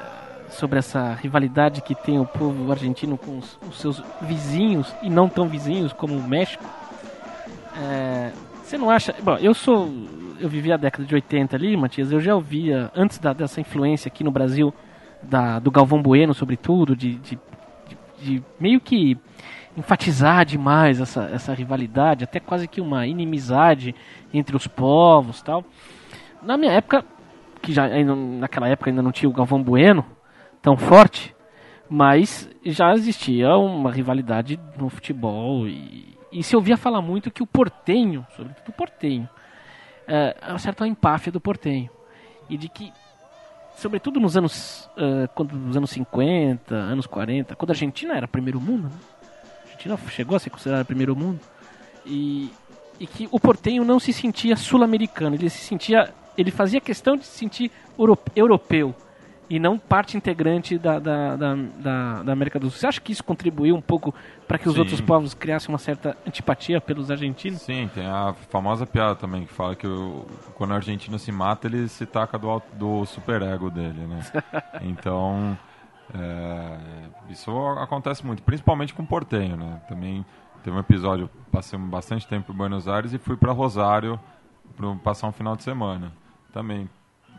[0.49, 5.29] sobre essa rivalidade que tem o povo argentino com os, os seus vizinhos, e não
[5.29, 6.63] tão vizinhos como o México,
[7.79, 8.31] é,
[8.73, 9.15] você não acha...
[9.21, 9.89] Bom, eu sou...
[10.39, 14.09] Eu vivi a década de 80 ali, Matias, eu já ouvia, antes da- dessa influência
[14.09, 14.73] aqui no Brasil,
[15.21, 17.39] da, do Galvão Bueno, sobretudo, de, de,
[17.87, 19.17] de- de meio que
[19.77, 23.95] enfatizar demais essa, essa rivalidade, até quase que uma inimizade
[24.33, 25.63] entre os povos tal.
[26.41, 27.05] Na minha época,
[27.61, 27.87] que já
[28.39, 30.03] naquela época ainda não tinha o Galvão Bueno
[30.61, 31.33] tão forte,
[31.89, 37.47] mas já existia uma rivalidade no futebol e, e se ouvia falar muito que o
[37.47, 39.29] portenho, sobretudo o portenho,
[40.07, 41.89] é, é uma certa empáfia do portenho.
[42.49, 42.91] E de que
[43.77, 48.59] sobretudo nos anos eh, quando nos anos 50, anos 40, quando a Argentina era primeiro
[48.59, 48.95] mundo, né?
[49.59, 51.39] a Argentina chegou a ser considerada primeiro mundo.
[52.05, 52.51] E,
[52.99, 57.25] e que o portenho não se sentia sul-americano, ele se sentia, ele fazia questão de
[57.25, 58.93] se sentir euro- europeu
[59.49, 61.55] e não parte integrante da, da, da,
[62.23, 62.79] da- América do Sul.
[62.79, 64.13] Você acha que isso contribuiu um pouco
[64.47, 64.79] para que os Sim.
[64.79, 67.61] outros povos criassem uma certa antipatia pelos argentinos?
[67.61, 70.25] Sim, tem a famosa piada também que fala que o-
[70.55, 74.21] quando o argentino se mata, ele se taca do, do superego dele, né?
[74.81, 75.57] Então,
[76.13, 76.77] é,
[77.29, 79.81] isso acontece muito, principalmente com o portenho, né?
[79.87, 80.25] Também
[80.63, 84.19] teve um episódio, passei bastante tempo em Buenos Aires e fui para Rosário
[84.75, 86.11] para passar um final de semana.
[86.51, 86.89] Também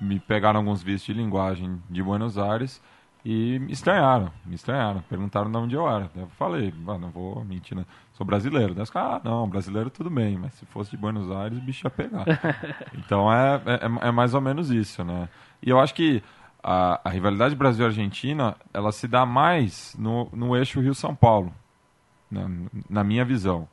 [0.04, 2.82] me pegaram alguns vícios de linguagem de Buenos Aires
[3.24, 5.02] e me estranharam, me estranharam.
[5.08, 6.10] Perguntaram de onde eu era.
[6.14, 7.84] Eu falei, "Ah, não vou mentir, né?
[8.14, 8.74] sou brasileiro.
[8.74, 11.90] Daí ah, não, brasileiro tudo bem, mas se fosse de Buenos Aires, o bicho ia
[11.90, 12.24] pegar.
[12.94, 15.28] então é, é, é mais ou menos isso, né?
[15.62, 16.22] E eu acho que
[16.62, 21.52] a, a rivalidade Brasil-Argentina, ela se dá mais no, no eixo Rio-São Paulo,
[22.30, 22.48] na,
[22.88, 23.68] na minha visão.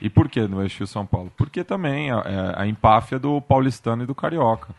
[0.00, 1.30] E por que no eixo Rio-São Paulo?
[1.36, 4.74] Porque também é a empáfia do paulistano e do carioca.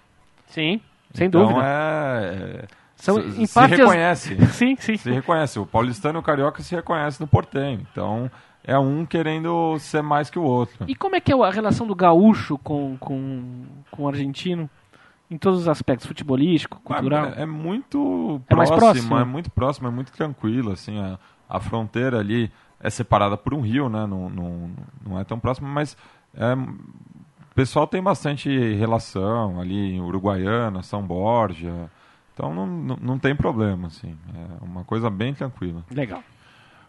[0.47, 0.81] Sim,
[1.14, 1.62] sem então, dúvida.
[1.66, 4.36] É, São se, se reconhece.
[4.53, 4.97] Sim, sim.
[4.97, 5.59] se reconhece.
[5.59, 7.86] O paulistano e o carioca se reconhece no portenho.
[7.91, 8.30] Então,
[8.64, 10.86] é um querendo ser mais que o outro.
[10.88, 14.70] E como é que é a relação do gaúcho com, com, com o argentino?
[15.30, 17.28] Em todos os aspectos, futebolístico, cultural?
[17.38, 19.18] É, é muito É próximo, próximo.
[19.18, 22.51] é muito próximo, é muito tranquilo, assim, a, a fronteira ali
[22.82, 24.72] é separada por um rio, né, não, não,
[25.07, 25.95] não é tão próximo, mas
[26.36, 26.53] é
[27.51, 31.91] o pessoal tem bastante relação ali em Uruguaiana, São Borja.
[32.33, 34.17] Então não, não, não tem problema, assim.
[34.33, 35.83] É uma coisa bem tranquila.
[35.91, 36.23] Legal.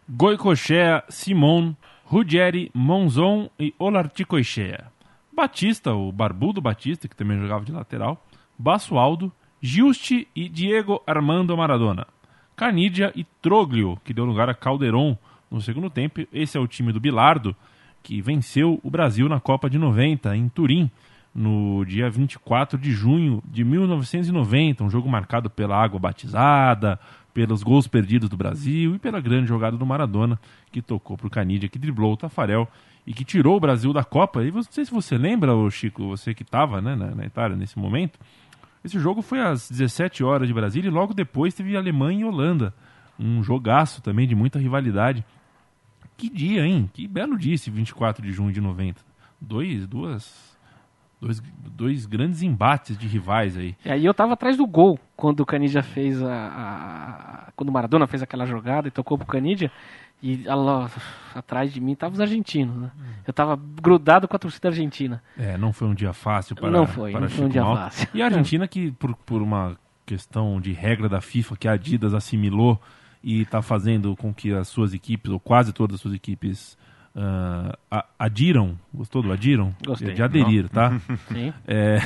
[0.08, 4.86] Goicoechea, Simon, Ruggeri, Monzon e Olarticoechea.
[5.32, 8.24] Batista, o barbudo Batista, que também jogava de lateral.
[8.56, 12.06] Basualdo, Giusti e Diego Armando Maradona.
[12.54, 15.16] Canidia e Troglio, que deu lugar a Calderon
[15.50, 16.20] no segundo tempo.
[16.32, 17.56] Esse é o time do Bilardo,
[18.02, 20.90] que venceu o Brasil na Copa de 90, em Turim,
[21.34, 24.84] no dia 24 de junho de 1990.
[24.84, 26.98] Um jogo marcado pela água batizada,
[27.32, 30.38] pelos gols perdidos do Brasil e pela grande jogada do Maradona,
[30.70, 32.68] que tocou para o Canidia, que driblou o Tafarel
[33.06, 34.44] e que tirou o Brasil da Copa.
[34.44, 37.78] E não sei se você lembra, Chico, você que estava né, na, na Itália nesse
[37.78, 38.18] momento,
[38.84, 42.74] esse jogo foi às 17 horas de Brasília e logo depois teve Alemanha e Holanda.
[43.18, 45.24] Um jogaço também de muita rivalidade.
[46.16, 46.88] Que dia, hein?
[46.92, 49.00] Que belo dia esse 24 de junho de 90.
[49.40, 50.56] Dois, duas,
[51.20, 51.42] dois,
[51.74, 53.76] dois grandes embates de rivais aí.
[53.84, 57.72] E aí eu tava atrás do gol quando o Canidia fez a, a- Quando o
[57.72, 59.70] Maradona fez aquela jogada e tocou pro Canidia.
[60.22, 60.88] E lá,
[61.34, 62.92] atrás de mim tava os argentinos, né?
[63.26, 65.20] Eu tava grudado com a torcida argentina.
[65.36, 67.82] É, não foi um dia fácil para Não foi, para não foi um dia Malta.
[67.82, 68.08] fácil.
[68.14, 72.14] E a Argentina que por, por uma questão de regra da FIFA que a Adidas
[72.14, 72.80] assimilou
[73.22, 76.76] e está fazendo com que as suas equipes ou quase todas as suas equipes
[77.90, 79.74] a- adiram, gostou do adiram?
[79.84, 80.14] Gostei.
[80.14, 80.98] De aderir, tá?
[81.28, 81.52] Sim.
[81.66, 81.98] É,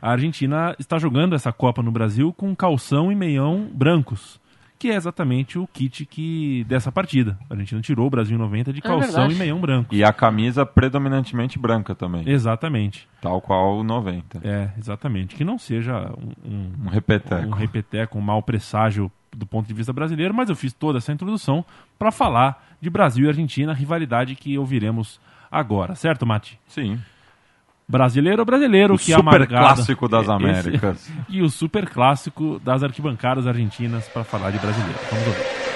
[0.00, 4.40] a Argentina está jogando essa Copa no Brasil com calção e meião brancos,
[4.78, 7.36] que é exatamente o kit que dessa partida.
[7.50, 9.34] A Argentina tirou o Brasil em 90 de É calção verdade.
[9.34, 9.92] e meião branco.
[9.92, 13.08] E a camisa predominantemente branca também, Exatamente.
[13.20, 14.40] tal qual o 90.
[14.44, 15.34] É, exatamente.
[15.34, 17.48] Que não seja um, um, Um repeteco.
[17.48, 21.12] um repeteco, um mau presságio do ponto de vista brasileiro, mas eu fiz toda essa
[21.12, 21.64] introdução
[21.98, 25.20] para falar de Brasil e Argentina, rivalidade que ouviremos
[25.50, 26.58] agora, certo, Mati?
[26.66, 26.98] Sim.
[27.90, 31.12] Brasileiro ou brasileiro O que é super clássico das Esse- Américas.
[31.28, 34.98] e o super clássico das arquibancadas argentinas para falar de brasileiro.
[35.10, 35.67] Vamos ouvir.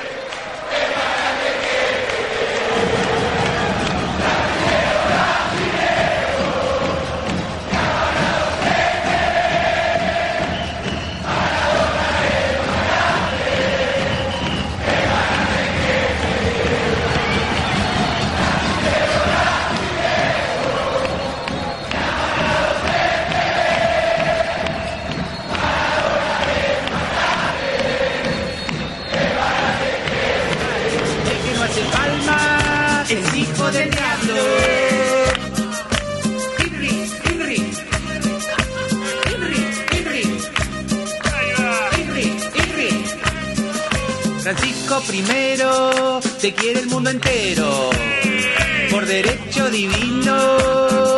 [44.93, 47.91] Francisco primero, te quiere el mundo entero.
[48.91, 50.37] Por derecho divino,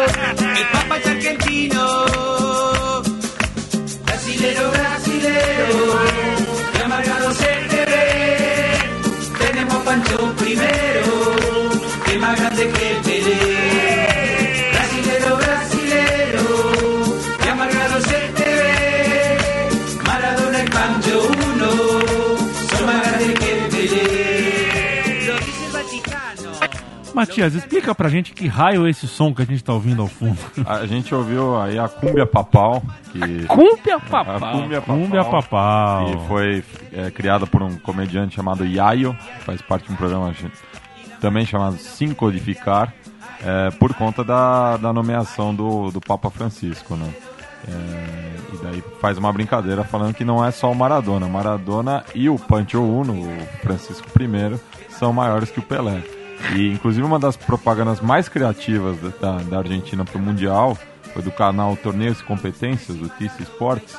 [0.01, 3.03] el Papa es argentino.
[4.05, 5.99] Brasilero, brasilero,
[6.73, 8.79] que amargado se te ve.
[9.39, 11.13] Tenemos Pancho primero,
[12.07, 14.71] que más grande que el Pelé.
[14.73, 16.45] Brasilero, brasilero,
[17.43, 19.39] que amargado se te ve.
[20.05, 21.14] Maradona y Pancho
[27.15, 30.09] Matias, explica pra gente que raio é esse som que a gente tá ouvindo ao
[30.09, 30.39] fundo.
[30.67, 33.45] A gente ouviu aí a Cúmbia Papal, que...
[33.45, 34.53] A papá.
[34.53, 34.97] Cúmbia Papal.
[34.97, 36.07] Cúmbia Papal.
[36.07, 40.35] que foi é, criada por um comediante chamado Yayo, que faz parte de um programa
[41.21, 42.93] também chamado Sim Codificar,
[43.43, 47.09] é, por conta da, da nomeação do, do Papa Francisco, né?
[47.67, 51.27] É, e daí faz uma brincadeira falando que não é só o Maradona.
[51.29, 54.61] Maradona e o Pancho Uno, o Francisco I,
[54.91, 56.03] são maiores que o Pelé.
[56.57, 60.77] E inclusive uma das propagandas mais criativas da, da Argentina para o Mundial
[61.13, 63.97] foi do canal Torneios e Competências, do TIC Sports,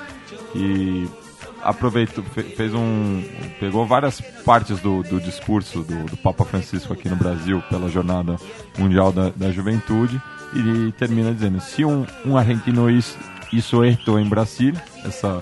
[0.51, 1.09] que
[1.63, 3.23] aproveitou, fe- fez um,
[3.59, 8.35] pegou várias partes do, do discurso do, do Papa Francisco aqui no Brasil pela Jornada
[8.77, 10.21] Mundial da, da Juventude
[10.53, 13.17] e termina dizendo: se um, um argentino is-
[13.51, 14.73] isso esto em Brasil,
[15.05, 15.41] essa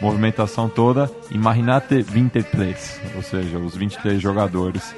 [0.00, 4.94] movimentação toda, imaginate 23, ou seja, os 23 jogadores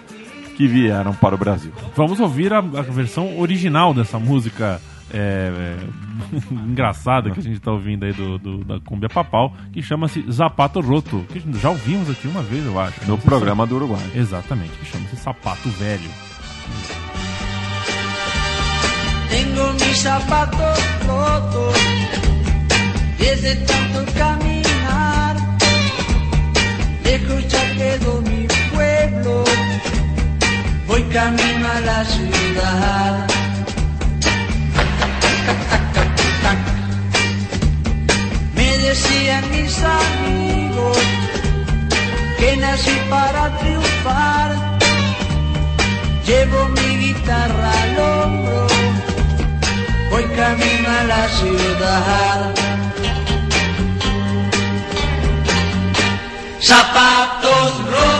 [0.58, 1.70] que vieram para o Brasil.
[1.94, 4.80] Vamos ouvir a, a versão original dessa música
[5.14, 5.76] é, é,
[6.52, 10.80] engraçada que a gente tá ouvindo aí do, do- da Cumbia Papal, que chama-se Zapato
[10.80, 13.06] Roto, que já ouvimos aqui uma vez, eu acho.
[13.06, 14.02] No programa do Uruguai.
[14.16, 16.10] Exatamente, que chama-se Sapato Velho.
[19.30, 21.76] Tengo mis zapatos rotos
[23.18, 24.37] desde tanto caminar.
[30.98, 33.26] voy camino a la ciudad.
[38.54, 40.98] Me decían mis amigos
[42.38, 44.78] que nací para triunfar.
[46.26, 48.66] Llevo mi guitarra al hombro,
[50.10, 52.54] voy camino a la ciudad.
[56.60, 58.17] Zapatos rojos.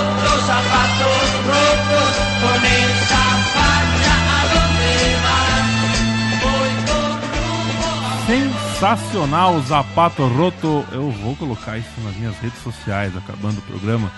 [8.96, 10.82] Sensacional, Zapato Roto.
[10.90, 14.10] Eu vou colocar isso nas minhas redes sociais, acabando o programa,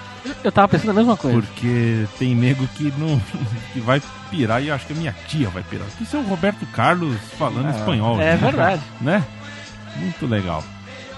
[0.44, 1.40] Eu tava pensando a mesma coisa.
[1.42, 3.20] porque tem nego que não
[3.72, 4.00] que vai
[4.30, 5.88] pirar e eu acho que a minha tia vai pirar.
[6.00, 8.20] Isso é o Roberto Carlos falando espanhol.
[8.20, 8.36] É né?
[8.36, 8.82] verdade.
[9.00, 9.24] Né?
[9.96, 10.62] Muito legal.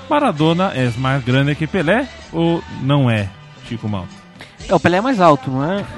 [0.09, 3.29] Maradona é mais grande que Pelé ou não é,
[3.69, 4.15] Chico Malta?
[4.67, 5.85] É, o Pelé é mais alto, não é?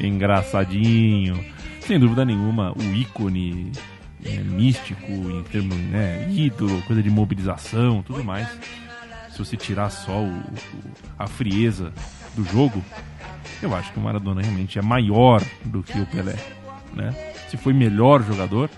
[0.00, 1.44] É, engraçadinho.
[1.80, 3.72] Sem dúvida nenhuma, o ícone
[4.24, 8.48] é, místico, em termos, né, ídolo, coisa de mobilização, tudo mais.
[9.30, 10.44] Se você tirar só o, o-
[11.18, 11.92] a frieza
[12.34, 12.82] do jogo,
[13.62, 16.36] eu acho que o Maradona realmente é maior do que o Pelé,
[16.94, 17.14] né?
[17.48, 18.68] Se foi melhor jogador,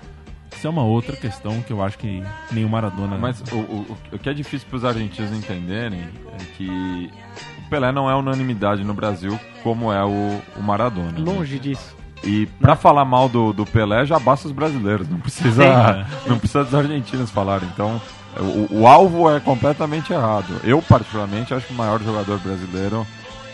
[0.55, 2.23] isso é uma outra questão que eu acho que
[2.53, 3.17] nem o Maradona...
[3.17, 6.01] Mas o, o, o que é difícil para os argentinos entenderem
[6.39, 7.11] é que
[7.59, 11.13] o Pelé não é unanimidade no Brasil como é o, o Maradona.
[11.13, 11.19] né?
[11.21, 11.97] longe disso.
[12.23, 16.05] E pra falar mal do, do Pelé já basta os brasileiros, não precisa, Sim.
[16.29, 17.69] não precisa dos argentinos falarem.
[17.73, 18.01] Então,
[18.39, 20.61] o, o alvo é completamente errado.
[20.63, 23.07] Eu, particularmente, acho que o maior jogador brasileiro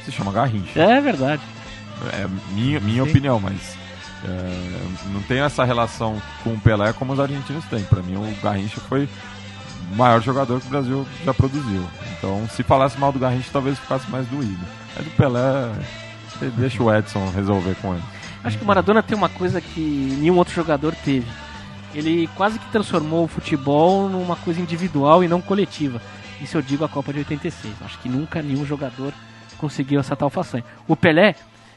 [0.05, 0.81] se chama Garrincha.
[0.81, 1.43] É verdade.
[2.13, 3.77] É minha, minha opinião, mas
[4.25, 7.85] é, não tenho essa relação com o Pelé como os argentinos têm.
[7.85, 9.09] Pra mim, o Garrincha foi
[9.93, 11.87] o maior jogador que o Brasil já produziu.
[12.19, 14.65] Então, se falasse mal do Garrincha, talvez ficasse mais doído.
[14.99, 15.73] É do Pelé,
[16.57, 18.03] deixa o Edson resolver com ele.
[18.47, 21.27] Acho que o Maradona tem uma coisa que nenhum outro jogador teve.
[21.93, 26.01] Ele quase que transformou o futebol numa coisa individual e não coletiva.
[26.41, 27.75] Isso eu digo a Copa de 86.
[27.83, 29.13] Acho que nunca nenhum jogador
[29.59, 30.63] conseguiu essa tal façanha.
[30.87, 31.35] O Pelé,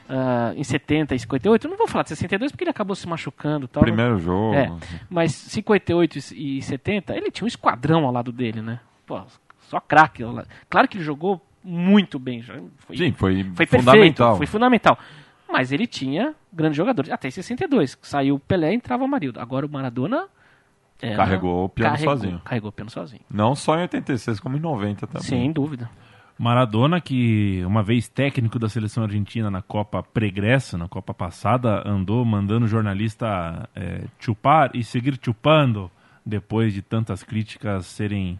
[0.07, 3.07] ah, em 70 e 58, eu não vou falar de 62 porque ele acabou se
[3.07, 3.82] machucando e tal.
[3.82, 4.53] Primeiro jogo.
[4.53, 4.72] É,
[5.09, 8.80] mas 58 e 70, ele tinha um esquadrão ao lado dele, né?
[9.07, 9.20] Pô,
[9.61, 10.24] só craque.
[10.70, 12.43] Claro que ele jogou muito bem.
[12.43, 13.97] Foi, Sim, foi, foi fundamental.
[13.97, 14.99] perfeito, foi fundamental.
[15.52, 17.12] Mas ele tinha grandes jogadores.
[17.12, 19.39] Até em 62, que saiu o Pelé e entrava o Marildo.
[19.39, 20.28] Agora o Maradona...
[21.02, 22.41] era- Carregou o piano carregou- sozinho.
[22.45, 23.22] Carregou o piano sozinho.
[23.30, 25.24] Não só em 86, como em 90 também.
[25.28, 25.89] Sem dúvida.
[26.38, 32.24] Maradona, que uma vez técnico da seleção argentina na Copa Pregresso, na Copa passada, andou
[32.24, 35.91] mandando o jornalista eh, chupar e seguir chupando
[36.26, 38.39] depois de tantas críticas serem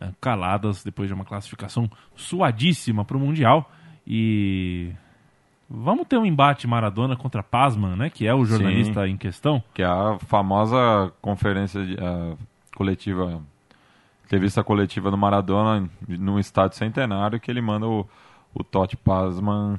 [0.00, 3.68] eh, caladas, depois de uma classificação suadíssima para o Mundial.
[4.06, 4.92] E
[5.70, 9.62] vamos ter um embate Maradona contra Pasman, né, que é o jornalista em questão.
[9.72, 12.34] Que é a famosa conferência de, a
[12.76, 13.40] coletiva,
[14.24, 18.06] entrevista coletiva do Maradona no estádio centenário, que ele manda o,
[18.52, 19.78] o Totti Pasman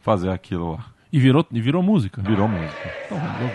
[0.00, 0.86] fazer aquilo lá.
[1.12, 2.22] E virou, e virou música.
[2.22, 2.90] Virou música.
[3.06, 3.52] Então, vamos-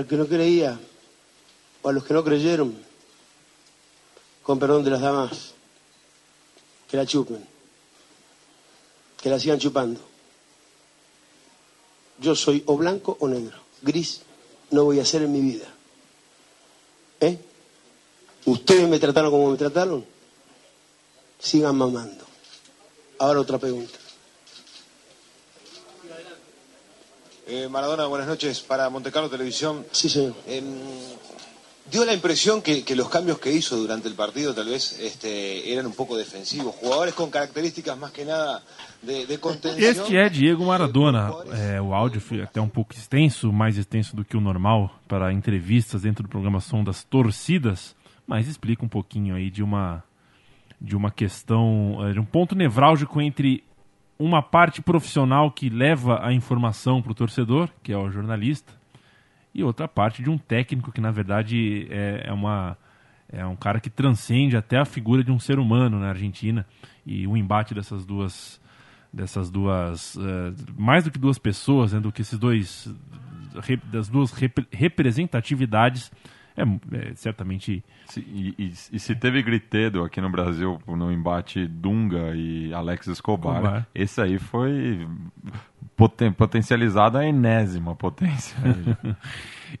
[0.00, 0.80] al que no creía,
[1.82, 2.74] o a los que no creyeron,
[4.42, 5.52] con perdón de las damas,
[6.88, 7.46] que la chupen,
[9.20, 10.00] que la sigan chupando.
[12.18, 14.22] Yo soy o blanco o negro, gris
[14.70, 15.66] no voy a ser en mi vida.
[17.20, 17.38] ¿Eh?
[18.46, 20.02] Ustedes me trataron como me trataron,
[21.38, 22.24] sigan mamando.
[23.18, 23.98] Ahora otra pregunta.
[27.50, 28.60] Eh, Maradona, buenas noches.
[28.60, 30.34] Para Montecarlo Televisión, Sí, señor.
[30.46, 30.64] em,
[31.90, 35.72] dio la impresión que, que los cambios que hizo durante el partido tal vez este,
[35.72, 36.76] eran un poco defensivos.
[36.76, 38.62] Jugadores con características más que nada
[39.02, 39.90] de, de contención.
[39.90, 41.32] Este é Diego Maradona.
[41.52, 45.32] É, o áudio foi até um pouco extenso, mais extenso do que o normal para
[45.32, 47.96] entrevistas dentro do programa Som das Torcidas,
[48.28, 50.04] mas explica um pouquinho aí de uma
[50.82, 53.62] de uma questão, é, de um ponto nevrálgico entre
[54.20, 58.72] uma parte profissional que leva a informação para o torcedor, que é o jornalista,
[59.54, 62.76] e outra parte de um técnico que na verdade é, é uma
[63.32, 66.66] é um cara que transcende até a figura de um ser humano na Argentina.
[67.06, 68.60] E o embate dessas duas
[69.12, 72.92] dessas duas eh, mais do que duas pessoas né, do que esses dois
[73.62, 76.12] re- das duas rep- representatividades
[76.60, 81.66] é, é certamente Se- e, e- e se teve gritedo aqui no Brasil no embate
[81.66, 83.86] Dunga e Alex Escobar, Escobar.
[83.94, 85.06] esse aí foi
[85.96, 88.56] poten- potencializado a enésima potência.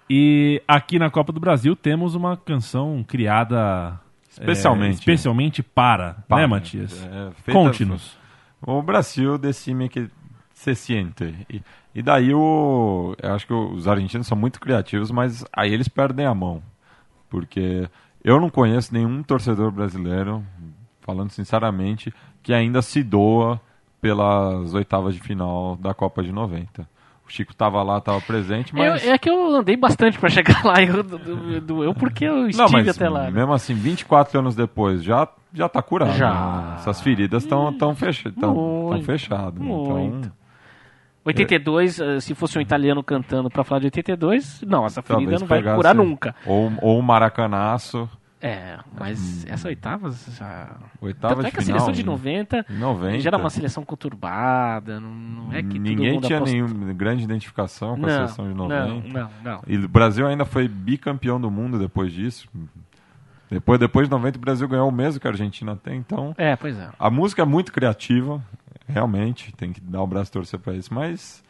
[0.08, 3.98] E aqui na Copa do Brasil temos uma canção criada
[4.30, 4.92] Especialmente.
[4.92, 7.04] é, especialmente para, Para, né, Matias?
[7.04, 8.16] é, Conte-nos.
[8.62, 10.08] O Brasil decime que
[10.52, 11.34] se siente.
[11.48, 11.62] E,
[11.94, 16.26] e daí o, eu acho que os argentinos são muito criativos, mas aí eles perdem
[16.26, 16.62] a mão.
[17.30, 17.88] Porque
[18.22, 20.44] eu não conheço nenhum torcedor brasileiro,
[21.00, 22.12] falando sinceramente,
[22.42, 23.58] que ainda se doa
[24.00, 26.82] pelas oitavas de final da Copa de 90.
[27.26, 29.04] O Chico estava lá, estava presente, mas...
[29.04, 30.82] Eu- é que eu andei bastante pra chegar lá.
[30.82, 31.02] Eu,
[31.60, 33.24] do- eu porque eu estive Não, mas até lá.
[33.24, 33.30] né?
[33.30, 36.16] mesmo assim, 24 anos depois, já, já tá curado.
[36.16, 36.32] Já.
[36.34, 36.74] né?
[36.78, 38.54] Essas feridas estão tão fecha, tão, tão
[38.90, 39.54] Muito, fechadas.
[39.62, 40.16] muito.
[40.18, 40.32] Então,
[41.24, 45.40] 82, eh, se fosse um italiano cantando pra falar de 82, não, essa ferida talvez
[45.40, 46.34] não vai curar nunca.
[46.46, 48.08] Ou, ou um maracanaço,
[48.42, 50.76] É, mas essa oitavas já.
[50.98, 52.06] oitava Tanto é que a seleção de né?
[52.10, 53.20] 90, Em 90.
[53.20, 58.08] já era uma seleção conturbada, não, é que Ninguém tinha nenhuma grande identificação com a
[58.08, 58.86] Não, seleção de 90.
[58.86, 59.62] não, não, não.
[59.66, 62.48] E o Brasil ainda foi bicampeão do mundo depois disso.
[63.50, 66.32] Depois, depois de 90, o Brasil ganhou o mesmo que a Argentina tem, então...
[66.38, 66.88] É, pois é.
[66.98, 68.40] A música é muito criativa,
[68.90, 71.42] realmente, tem que dar o braço torcer para isso, mas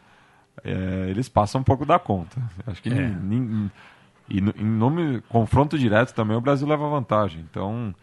[0.63, 2.41] é, eles passam um pouco da conta.
[2.67, 2.93] Acho que É.
[2.93, 3.71] nin- nin-
[4.29, 7.45] e no- em nome confronto direto também o Brasil leva vantagem.
[7.49, 7.93] Então,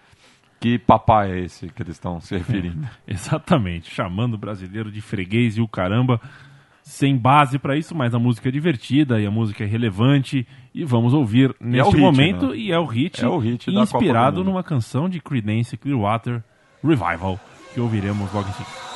[0.60, 2.86] que papai é esse que eles estão se referindo?
[3.06, 6.20] Exatamente, chamando o brasileiro de freguês e o caramba,
[6.82, 10.84] sem base pra isso, mas a música é divertida e a música é relevante e
[10.84, 12.56] vamos ouvir neste o hit, momento né?
[12.56, 16.42] e é o hit, É o hit inspirado numa canção de Creedence Clearwater
[16.82, 17.38] Revival
[17.74, 18.87] que ouviremos logo em seguida.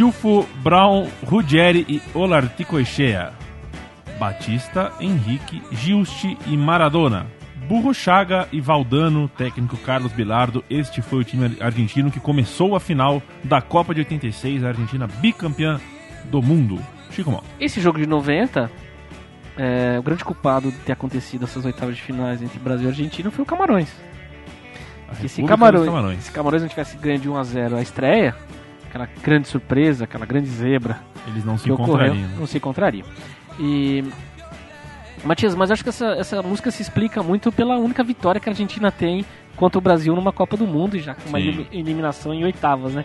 [0.00, 3.34] Cutilfo, Brown, Ruggeri e Olarticoechea.
[4.18, 7.26] Batista, Henrique, Giusti e Maradona.
[7.68, 10.64] Burro Chaga e Valdano, técnico Carlos Bilardo.
[10.70, 15.06] Este foi o time argentino que começou a final da Copa de 86, a Argentina
[15.06, 15.78] bicampeã
[16.30, 16.78] do mundo.
[17.10, 17.44] Chico Mal.
[17.60, 18.70] Esse jogo de 90,
[19.58, 23.30] é, o grande culpado de ter acontecido essas oitavas de finais entre Brasil e Argentina
[23.30, 23.94] foi o Camarões.
[25.08, 26.24] Porque se Camarões, Camarões.
[26.24, 28.34] se Camarões não tivesse ganho de 1 a 0 a estreia,
[28.90, 32.28] aquela grande surpresa, aquela grande zebra Eles não se que ocorreu, encontrariam.
[32.28, 32.36] né?
[32.38, 33.06] não se encontrariam.
[33.58, 34.04] E
[35.24, 38.52] Matias, mas acho que essa, essa música se explica muito pela única vitória que a
[38.52, 39.24] Argentina tem
[39.56, 41.48] contra o Brasil numa Copa do Mundo, já com uma Sim.
[41.48, 43.04] elim- eliminação em oitavas, né?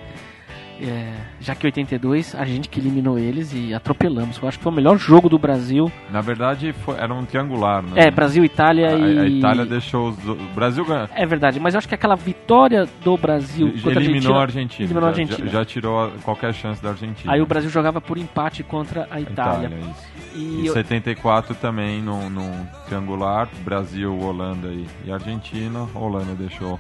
[0.82, 4.38] É, já que 82, a gente que eliminou eles e atropelamos.
[4.42, 5.90] Eu acho que foi o melhor jogo do Brasil.
[6.12, 7.92] Na verdade, foi- era um triangular, né?
[7.96, 9.20] É, Brasil, Itália a, e.
[9.20, 10.18] a Itália deixou os...
[10.28, 11.08] O Brasil ganhou.
[11.16, 14.44] É verdade, mas eu acho que aquela vitória do Brasil contra Eliminou a a Argentina.
[14.44, 14.86] Argentina.
[14.88, 15.48] eliminou a já- Argentina.
[15.50, 17.32] Já, já tirou qualquer chance da Argentina.
[17.34, 19.70] Aí o Brasil jogava por empate contra a A Itália.
[19.80, 20.16] isso.
[20.36, 25.88] E Em eu- 74 também, num, num triangular, Brasil, Holanda e, e Argentina.
[25.96, 26.78] A Holanda deixou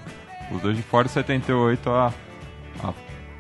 [0.52, 1.06] os dois de fora.
[1.08, 2.12] Em 78, a,
[2.84, 2.93] a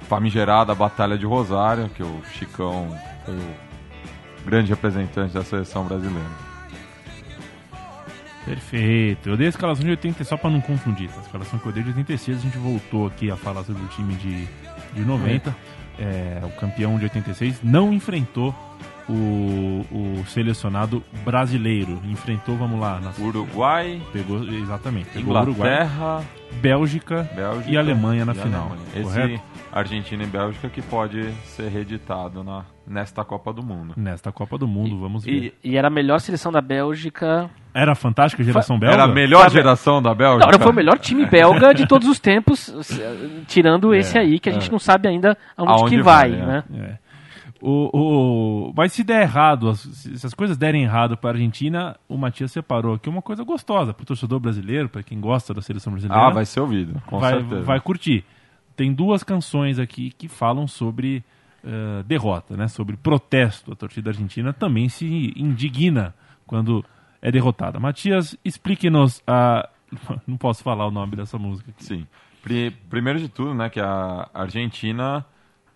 [0.07, 2.95] famigerada Batalha de Rosário, que o Chicão
[3.25, 6.29] foi o grande representante da seleção brasileira.
[8.45, 9.29] Perfeito.
[9.29, 11.09] Eu dei a escalação de 80 só pra não confundir.
[11.09, 11.19] tá?
[11.19, 13.87] A escalação que eu dei de 86, a gente voltou aqui a falar sobre o
[13.87, 14.45] time de,
[14.93, 15.55] de 90.
[15.97, 18.53] É, o campeão de 86 não enfrentou
[19.09, 21.99] o, o selecionado brasileiro.
[22.05, 26.23] Enfrentou, vamos lá, na, Uruguai, pegou exatamente, pegou o Uruguai, Inglaterra,
[26.61, 28.67] Bélgica, Bélgica e Alemanha na e final.
[28.67, 28.81] Alemanha.
[28.93, 29.43] Esse Correto?
[29.75, 33.93] Argentina e Bélgica que pode ser reeditado na, nesta Copa do Mundo.
[33.97, 35.31] Nesta Copa do Mundo, vamos ver.
[35.33, 37.49] E E era a melhor seleção da Bélgica.
[37.73, 38.93] Era a fantástica geração belga?
[38.93, 40.45] era a melhor geração da Bélgica?
[40.45, 42.73] Não, não foi o melhor time belga de todos os tempos,
[43.47, 46.45] tirando esse aí, que a gente não sabe ainda aonde, Aonde que vai, vai, é.
[46.45, 46.63] né?
[46.73, 47.05] É.
[47.61, 47.89] O,
[48.69, 52.17] o, mas se der errado, se se as coisas derem errado para a Argentina, o
[52.17, 55.91] Matias separou aqui uma coisa gostosa para o torcedor brasileiro, para quem gosta da seleção
[55.91, 56.27] brasileira.
[56.27, 57.61] Ah, vai ser ouvido, com vai, certeza.
[57.63, 58.23] vai curtir.
[58.75, 61.23] Tem duas canções aqui que falam sobre
[61.63, 62.67] eh, derrota, né?
[62.67, 63.71] Sobre protesto.
[63.71, 66.13] A torcida argentina também se indigna
[66.45, 66.83] quando
[67.21, 67.79] é derrotada.
[67.79, 69.67] Matias, explique-nos a.
[70.27, 71.83] Não posso falar o nome dessa música aqui.
[71.83, 72.07] Sim.
[72.43, 75.25] Pri- primeiro de tudo, né, que a Argentina,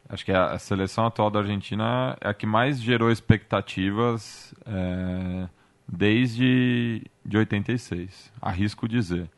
[0.08, 5.48] acho que a seleção atual da Argentina é a que mais gerou expectativas é,
[5.88, 9.30] desde de 86, arrisco dizer.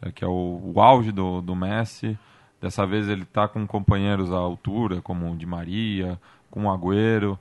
[0.00, 2.16] É que é o, o auge do, do Messi.
[2.60, 7.38] Dessa vez ele está com companheiros à altura, como o Di Maria, com o Agüero.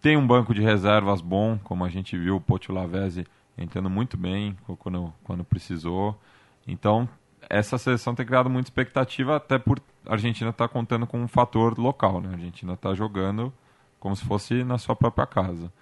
[0.00, 3.26] Tem um banco de reservas bom, como a gente viu o Pocho Lavezzi
[3.58, 6.18] entrando muito bem quando, quando precisou.
[6.66, 7.08] Então,
[7.48, 11.78] essa seleção tem criado muita expectativa, até por a Argentina estar contando com um fator
[11.78, 12.20] local.
[12.20, 12.28] Né?
[12.30, 13.52] A Argentina está jogando
[13.98, 15.72] como se fosse na sua própria casa.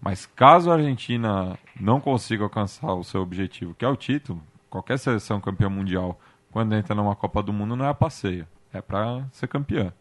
[0.00, 4.98] Mas caso a Argentina não consiga alcançar o seu objetivo, que é o título, qualquer
[4.98, 6.20] seleção campeã mundial,
[6.54, 9.92] quando entra numa Copa do Mundo, não é a passeio, é para ser campeã.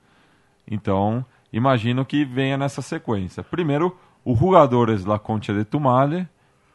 [0.67, 3.43] Então, imagino que venha nessa sequência.
[3.43, 6.29] Primeiro, o Jugadores La Concha de Tumale,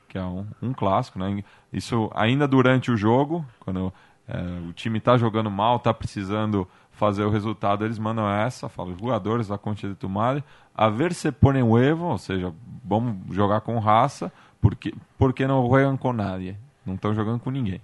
[0.09, 1.45] que é um, um clássico, né?
[1.73, 3.95] Isso ainda durante o jogo, quando
[4.27, 8.99] é, o time está jogando mal, está precisando fazer o resultado, eles mandam essa, falam,
[8.99, 10.43] jogadores da Concha de Tumale,
[10.75, 12.53] a ver se põem huevo, ou seja,
[12.85, 17.81] vamos jogar com raça, porque, porque não jogam com nadie, não estão jogando com ninguém.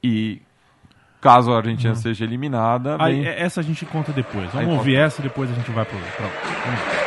[0.00, 0.40] E
[1.24, 4.44] caso a Argentina seja eliminada, Aí, é- essa a gente conta depois.
[4.52, 5.04] Vamos Aí ouvir conta.
[5.06, 5.96] essa e depois a gente vai pro.
[5.98, 6.26] pra.
[6.26, 7.03] Vamos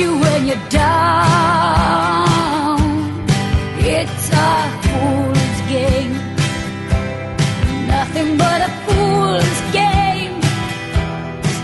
[0.00, 0.80] you when you're down.
[3.78, 6.12] It's a fool's game.
[7.86, 10.40] Nothing but a fool's game.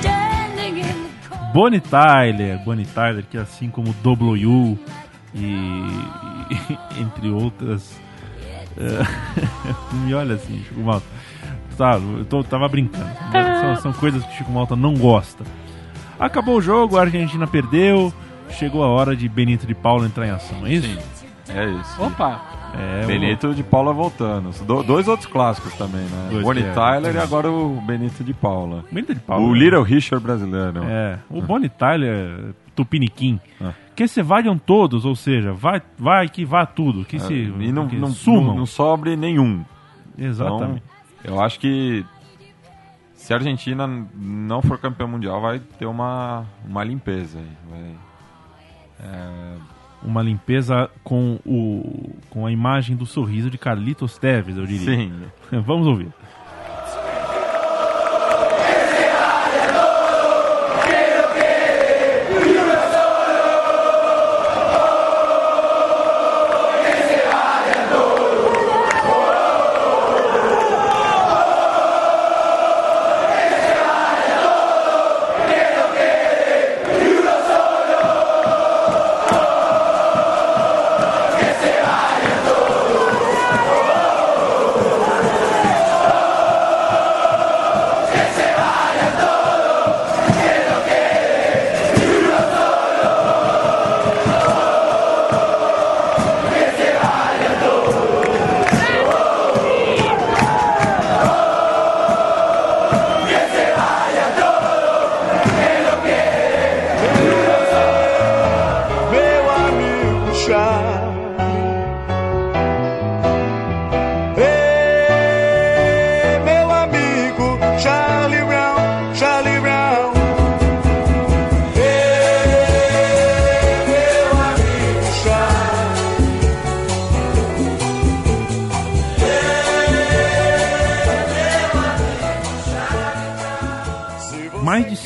[0.00, 0.96] Standing in
[1.30, 1.36] the.
[1.54, 4.78] Bonnie Tyler, Bonnie Tyler, que assim como W
[5.34, 7.98] e, e entre outras.
[8.78, 9.04] eh,
[10.04, 11.06] me olha assim, Chico Malta.
[11.76, 13.06] Tá, eu tô- tava brincando.
[13.60, 15.44] São, são coisas que Chico Malta não gosta.
[16.18, 18.10] Acabou o jogo, a Argentina perdeu.
[18.50, 20.98] Chegou a hora de Benito de Paula entrar em ação, é isso?
[21.48, 22.02] é isso.
[22.02, 22.40] Opa!
[22.74, 24.50] É, o- Benito de Paula voltando.
[24.64, 26.28] Do- dois outros clássicos também, né?
[26.30, 27.22] Dois Bonnie é, Tyler e é.
[27.22, 28.84] agora o Benito de Paula.
[28.90, 29.46] Benito de Paula.
[29.46, 30.82] O Little Richard brasileiro.
[30.84, 33.40] É, o Bonnie Tyler, Tupiniquim.
[33.60, 33.72] Ah.
[33.94, 37.04] Que se vajam todos, ou seja, vai, vai que vá tudo.
[37.04, 38.44] Que se É, e não, que não, sumam.
[38.48, 39.64] não, não sobre nenhum.
[40.18, 40.82] Exatamente.
[41.20, 42.04] Então, eu acho que
[43.14, 47.38] se a Argentina não for campeã mundial, vai ter uma, uma limpeza.
[47.38, 47.46] aí.
[47.70, 47.92] Vai, é,
[50.02, 54.96] Uma limpeza com, o, com a imagem do sorriso de Carlitos Teves, eu diria.
[54.96, 55.12] sim.
[55.64, 56.08] Vamos ouvir.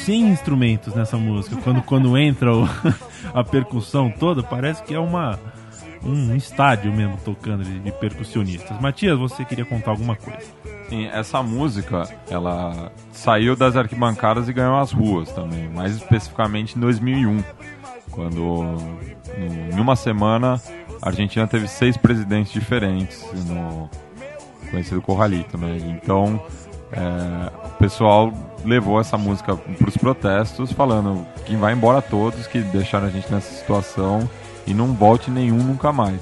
[0.04, 1.56] 100 instrumentos nessa música.
[1.62, 2.68] Quando, quando entra o-
[3.34, 5.38] a percussão toda, parece que é uma
[6.02, 8.80] um estádio mesmo tocando de, de percussionistas.
[8.80, 10.40] Matias, você queria contar alguma coisa?
[10.88, 16.80] Sim, essa música, ela saiu das arquibancadas e ganhou as ruas também, mais especificamente em
[16.80, 17.44] 2001,
[18.10, 18.76] quando
[19.74, 20.60] em uma semana
[21.02, 23.88] a Argentina teve seis presidentes diferentes no
[24.70, 25.76] conhecido Corralito, né?
[26.02, 26.42] Então
[26.92, 28.32] é, o pessoal
[28.64, 33.30] levou essa música para os protestos, falando que vai embora todos que deixaram a gente
[33.32, 34.28] nessa situação
[34.66, 36.20] e não volte nenhum nunca mais.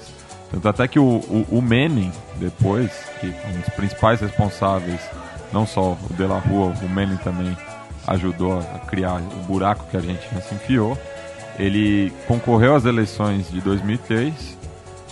[0.50, 2.90] Tanto até que o, o, o Menem, depois,
[3.20, 5.00] que é um dos principais responsáveis,
[5.52, 7.56] não só o De La Rua, o Menem também
[8.06, 10.96] ajudou a criar o buraco que a Argentina se enfiou.
[11.58, 14.56] Ele concorreu às eleições de 2003,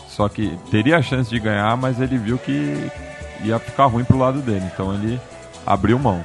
[0.09, 2.90] só que teria a chance de ganhar, mas ele viu que
[3.44, 4.64] ia ficar ruim pro lado dele.
[4.72, 5.20] Então ele
[5.67, 6.23] abriu mão,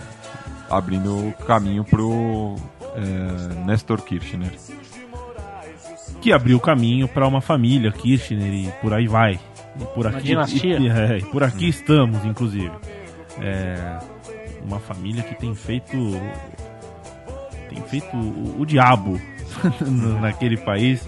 [0.69, 2.55] abrindo o caminho pro
[2.95, 4.51] é, Nestor Kirchner.
[6.21, 9.39] Que abriu caminho para uma família Kirchner e por aí vai.
[9.79, 10.77] E por Uma aqui, dinastia.
[10.77, 12.71] E, é, e por aqui estamos, inclusive.
[13.39, 13.97] É,
[14.63, 15.97] uma família que tem feito
[17.69, 19.19] tem feito o, o diabo
[20.21, 21.07] naquele país.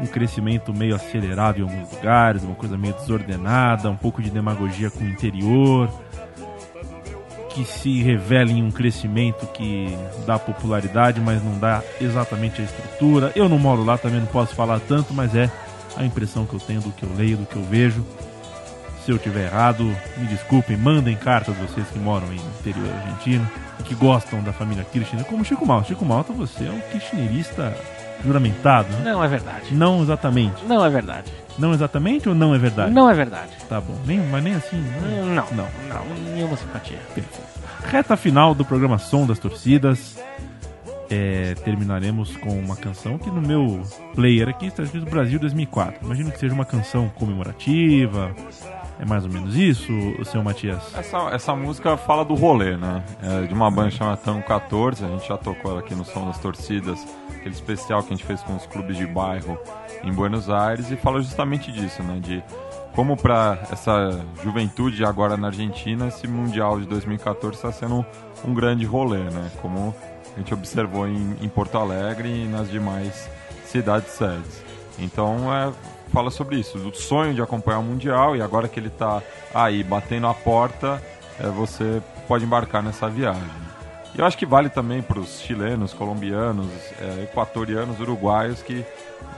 [0.00, 4.90] Um crescimento meio acelerado em alguns lugares, uma coisa meio desordenada, um pouco de demagogia
[4.90, 5.88] com o interior,
[7.54, 9.96] que se revela em um crescimento que
[10.26, 13.32] dá popularidade, mas não dá exatamente a estrutura.
[13.36, 15.50] Eu não moro lá, também não posso falar tanto, mas é
[15.96, 18.04] a impressão que eu tenho do que eu leio, do que eu vejo.
[19.04, 19.84] Se eu tiver errado,
[20.16, 23.48] me desculpem, mandem cartas vocês que moram no interior argentino
[23.84, 25.88] que gostam da família Kirchner, como Chico Malta.
[25.88, 27.76] Chico Malta, você é um kirchnerista
[28.22, 29.12] juramentado, né?
[29.12, 29.74] Não é verdade.
[29.74, 30.64] Não exatamente.
[30.66, 31.32] Não é verdade.
[31.58, 32.92] Não exatamente ou não é verdade?
[32.92, 33.52] Não é verdade.
[33.68, 34.84] Tá bom, nem, mas nem assim.
[35.00, 35.26] Não.
[35.26, 35.68] Não, Não.
[35.88, 36.98] não, nenhuma simpatia.
[37.84, 40.16] Reta final do programa Som das Torcidas.
[41.10, 43.82] É, terminaremos com uma canção que no meu
[44.14, 46.04] player aqui está escrito Brasil 2004.
[46.04, 48.34] Imagino que seja uma canção comemorativa.
[48.98, 49.92] É mais ou menos isso,
[50.24, 50.94] seu Matias?
[50.94, 53.02] Essa, essa música fala do rolê, né?
[53.22, 56.26] É de uma banda chamada Tango 14, a gente já tocou ela aqui no Som
[56.26, 59.58] das Torcidas, aquele especial que a gente fez com os clubes de bairro
[60.04, 62.20] em Buenos Aires, e fala justamente disso, né?
[62.20, 62.42] De
[62.94, 68.06] como para essa juventude agora na Argentina, esse Mundial de 2014 está sendo
[68.44, 69.50] um grande rolê, né?
[69.60, 69.92] Como
[70.34, 73.28] a gente observou em, em Porto Alegre e nas demais
[73.66, 74.62] cidades sedes.
[74.98, 75.72] Então, é,
[76.14, 79.20] fala sobre isso, do sonho de acompanhar o Mundial e agora que ele está
[79.52, 81.02] aí batendo a porta,
[81.40, 83.42] é, você pode embarcar nessa viagem.
[84.14, 86.68] E eu acho que vale também para os chilenos, colombianos,
[87.00, 88.84] é, equatorianos, uruguaios que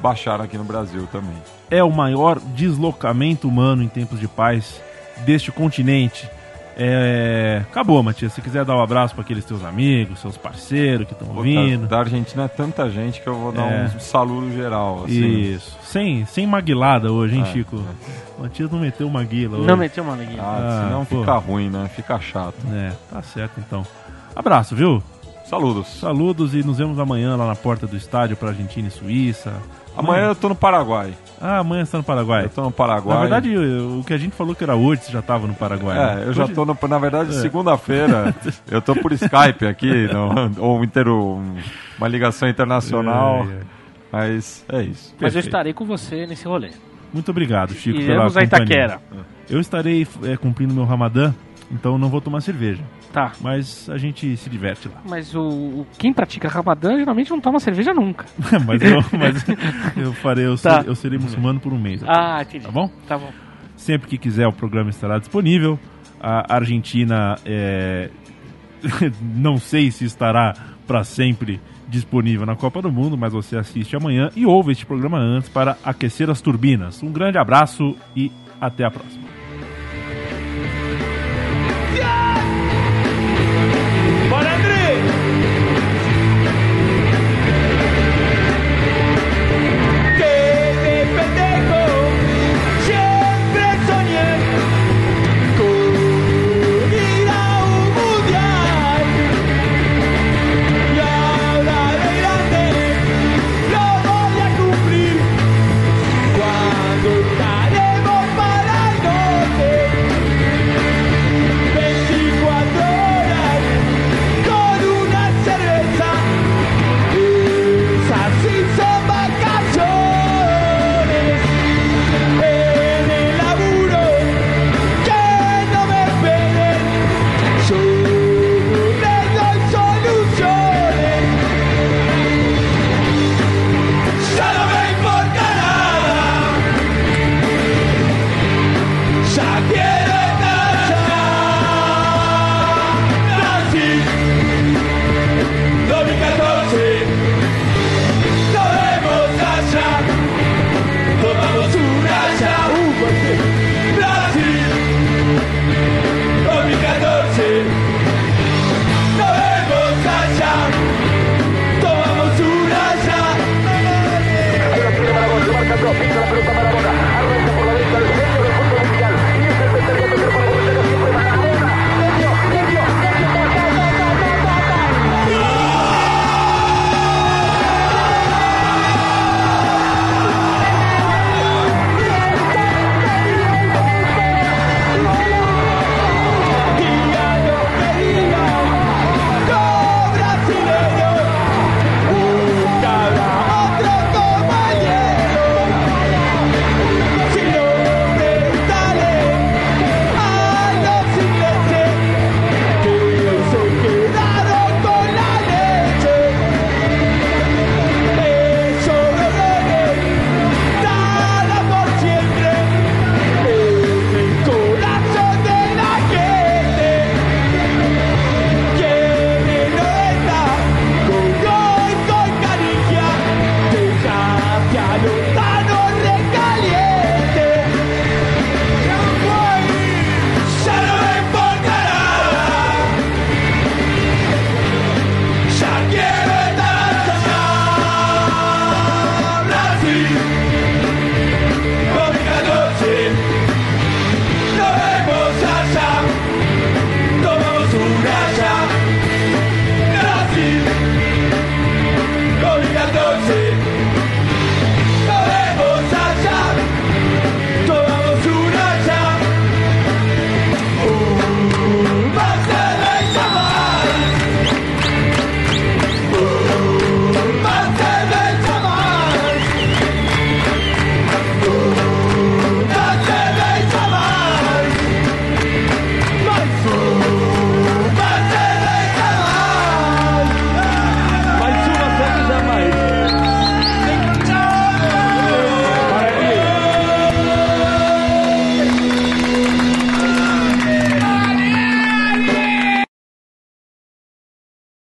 [0.02, 1.36] baixaram aqui no Brasil também.
[1.70, 4.78] É o maior deslocamento humano em tempos de paz
[5.24, 6.28] deste continente.
[6.78, 7.62] É...
[7.70, 8.32] Acabou, Matias.
[8.34, 11.82] Se quiser dar um abraço para aqueles teus amigos, seus parceiros que estão Pô, ouvindo.
[11.82, 13.90] Da, da Argentina é tanta gente que eu vou dar É.
[13.96, 15.04] um saludo geral.
[15.04, 15.26] Assim.
[15.54, 15.76] Isso.
[15.82, 17.82] Sem, sem maguilada hoje, hein, É, Chico?
[18.38, 19.66] O Matias não meteu maguila hoje.
[19.66, 20.42] Não meteu uma neguinha.
[20.42, 21.20] Ah, senão pô.
[21.20, 21.88] fica ruim, né?
[21.96, 22.56] Fica chato.
[22.70, 23.86] É, tá certo então.
[24.34, 25.02] Abraço, viu?
[25.46, 25.86] Saludos.
[25.98, 29.54] Saludos e nos vemos amanhã lá na porta do estádio para Argentina e Suíça.
[29.96, 31.14] Amanhã eu tô no Paraguai.
[31.40, 32.44] Ah, amanhã você tá no Paraguai.
[32.44, 33.14] Eu tô no Paraguai.
[33.14, 35.96] Na verdade, o que a gente falou que era hoje, você já tava no Paraguai.
[35.96, 36.24] né?
[36.24, 37.40] É, eu já tô, no, na verdade, É.
[37.40, 38.34] segunda-feira.
[38.70, 43.46] eu tô por Skype aqui, no, ou inter, uma ligação internacional.
[43.50, 43.60] É, é.
[44.12, 45.14] Mas é isso.
[45.20, 46.70] Mas eu estarei com você nesse rolê.
[47.12, 48.64] Muito obrigado, Chico, pela Iremos a companhia.
[48.64, 49.00] Itaquera.
[49.48, 51.34] Eu estarei é, cumprindo meu Ramadã,
[51.70, 52.82] então não vou tomar cerveja.
[53.16, 53.32] Tá.
[53.40, 55.00] Mas a gente se diverte lá.
[55.08, 58.26] Mas o, o- quem pratica Ramadã geralmente não toma cerveja nunca.
[58.66, 59.42] mas eu, mas
[59.96, 60.72] eu farei, eu, Tá.
[60.76, 62.02] serei, eu serei muçulmano por um mês.
[62.06, 62.66] Ah, entendi.
[62.66, 62.90] Tá bom?
[63.08, 63.30] Tá bom.
[63.74, 65.78] Sempre que quiser, o programa estará disponível.
[66.20, 68.10] A Argentina, é,
[69.34, 70.52] não sei se estará
[70.86, 71.58] para sempre
[71.88, 75.78] disponível na Copa do Mundo, mas você assiste amanhã e ouve este programa antes para
[75.82, 77.02] aquecer as turbinas.
[77.02, 79.24] Um grande abraço e até a próxima.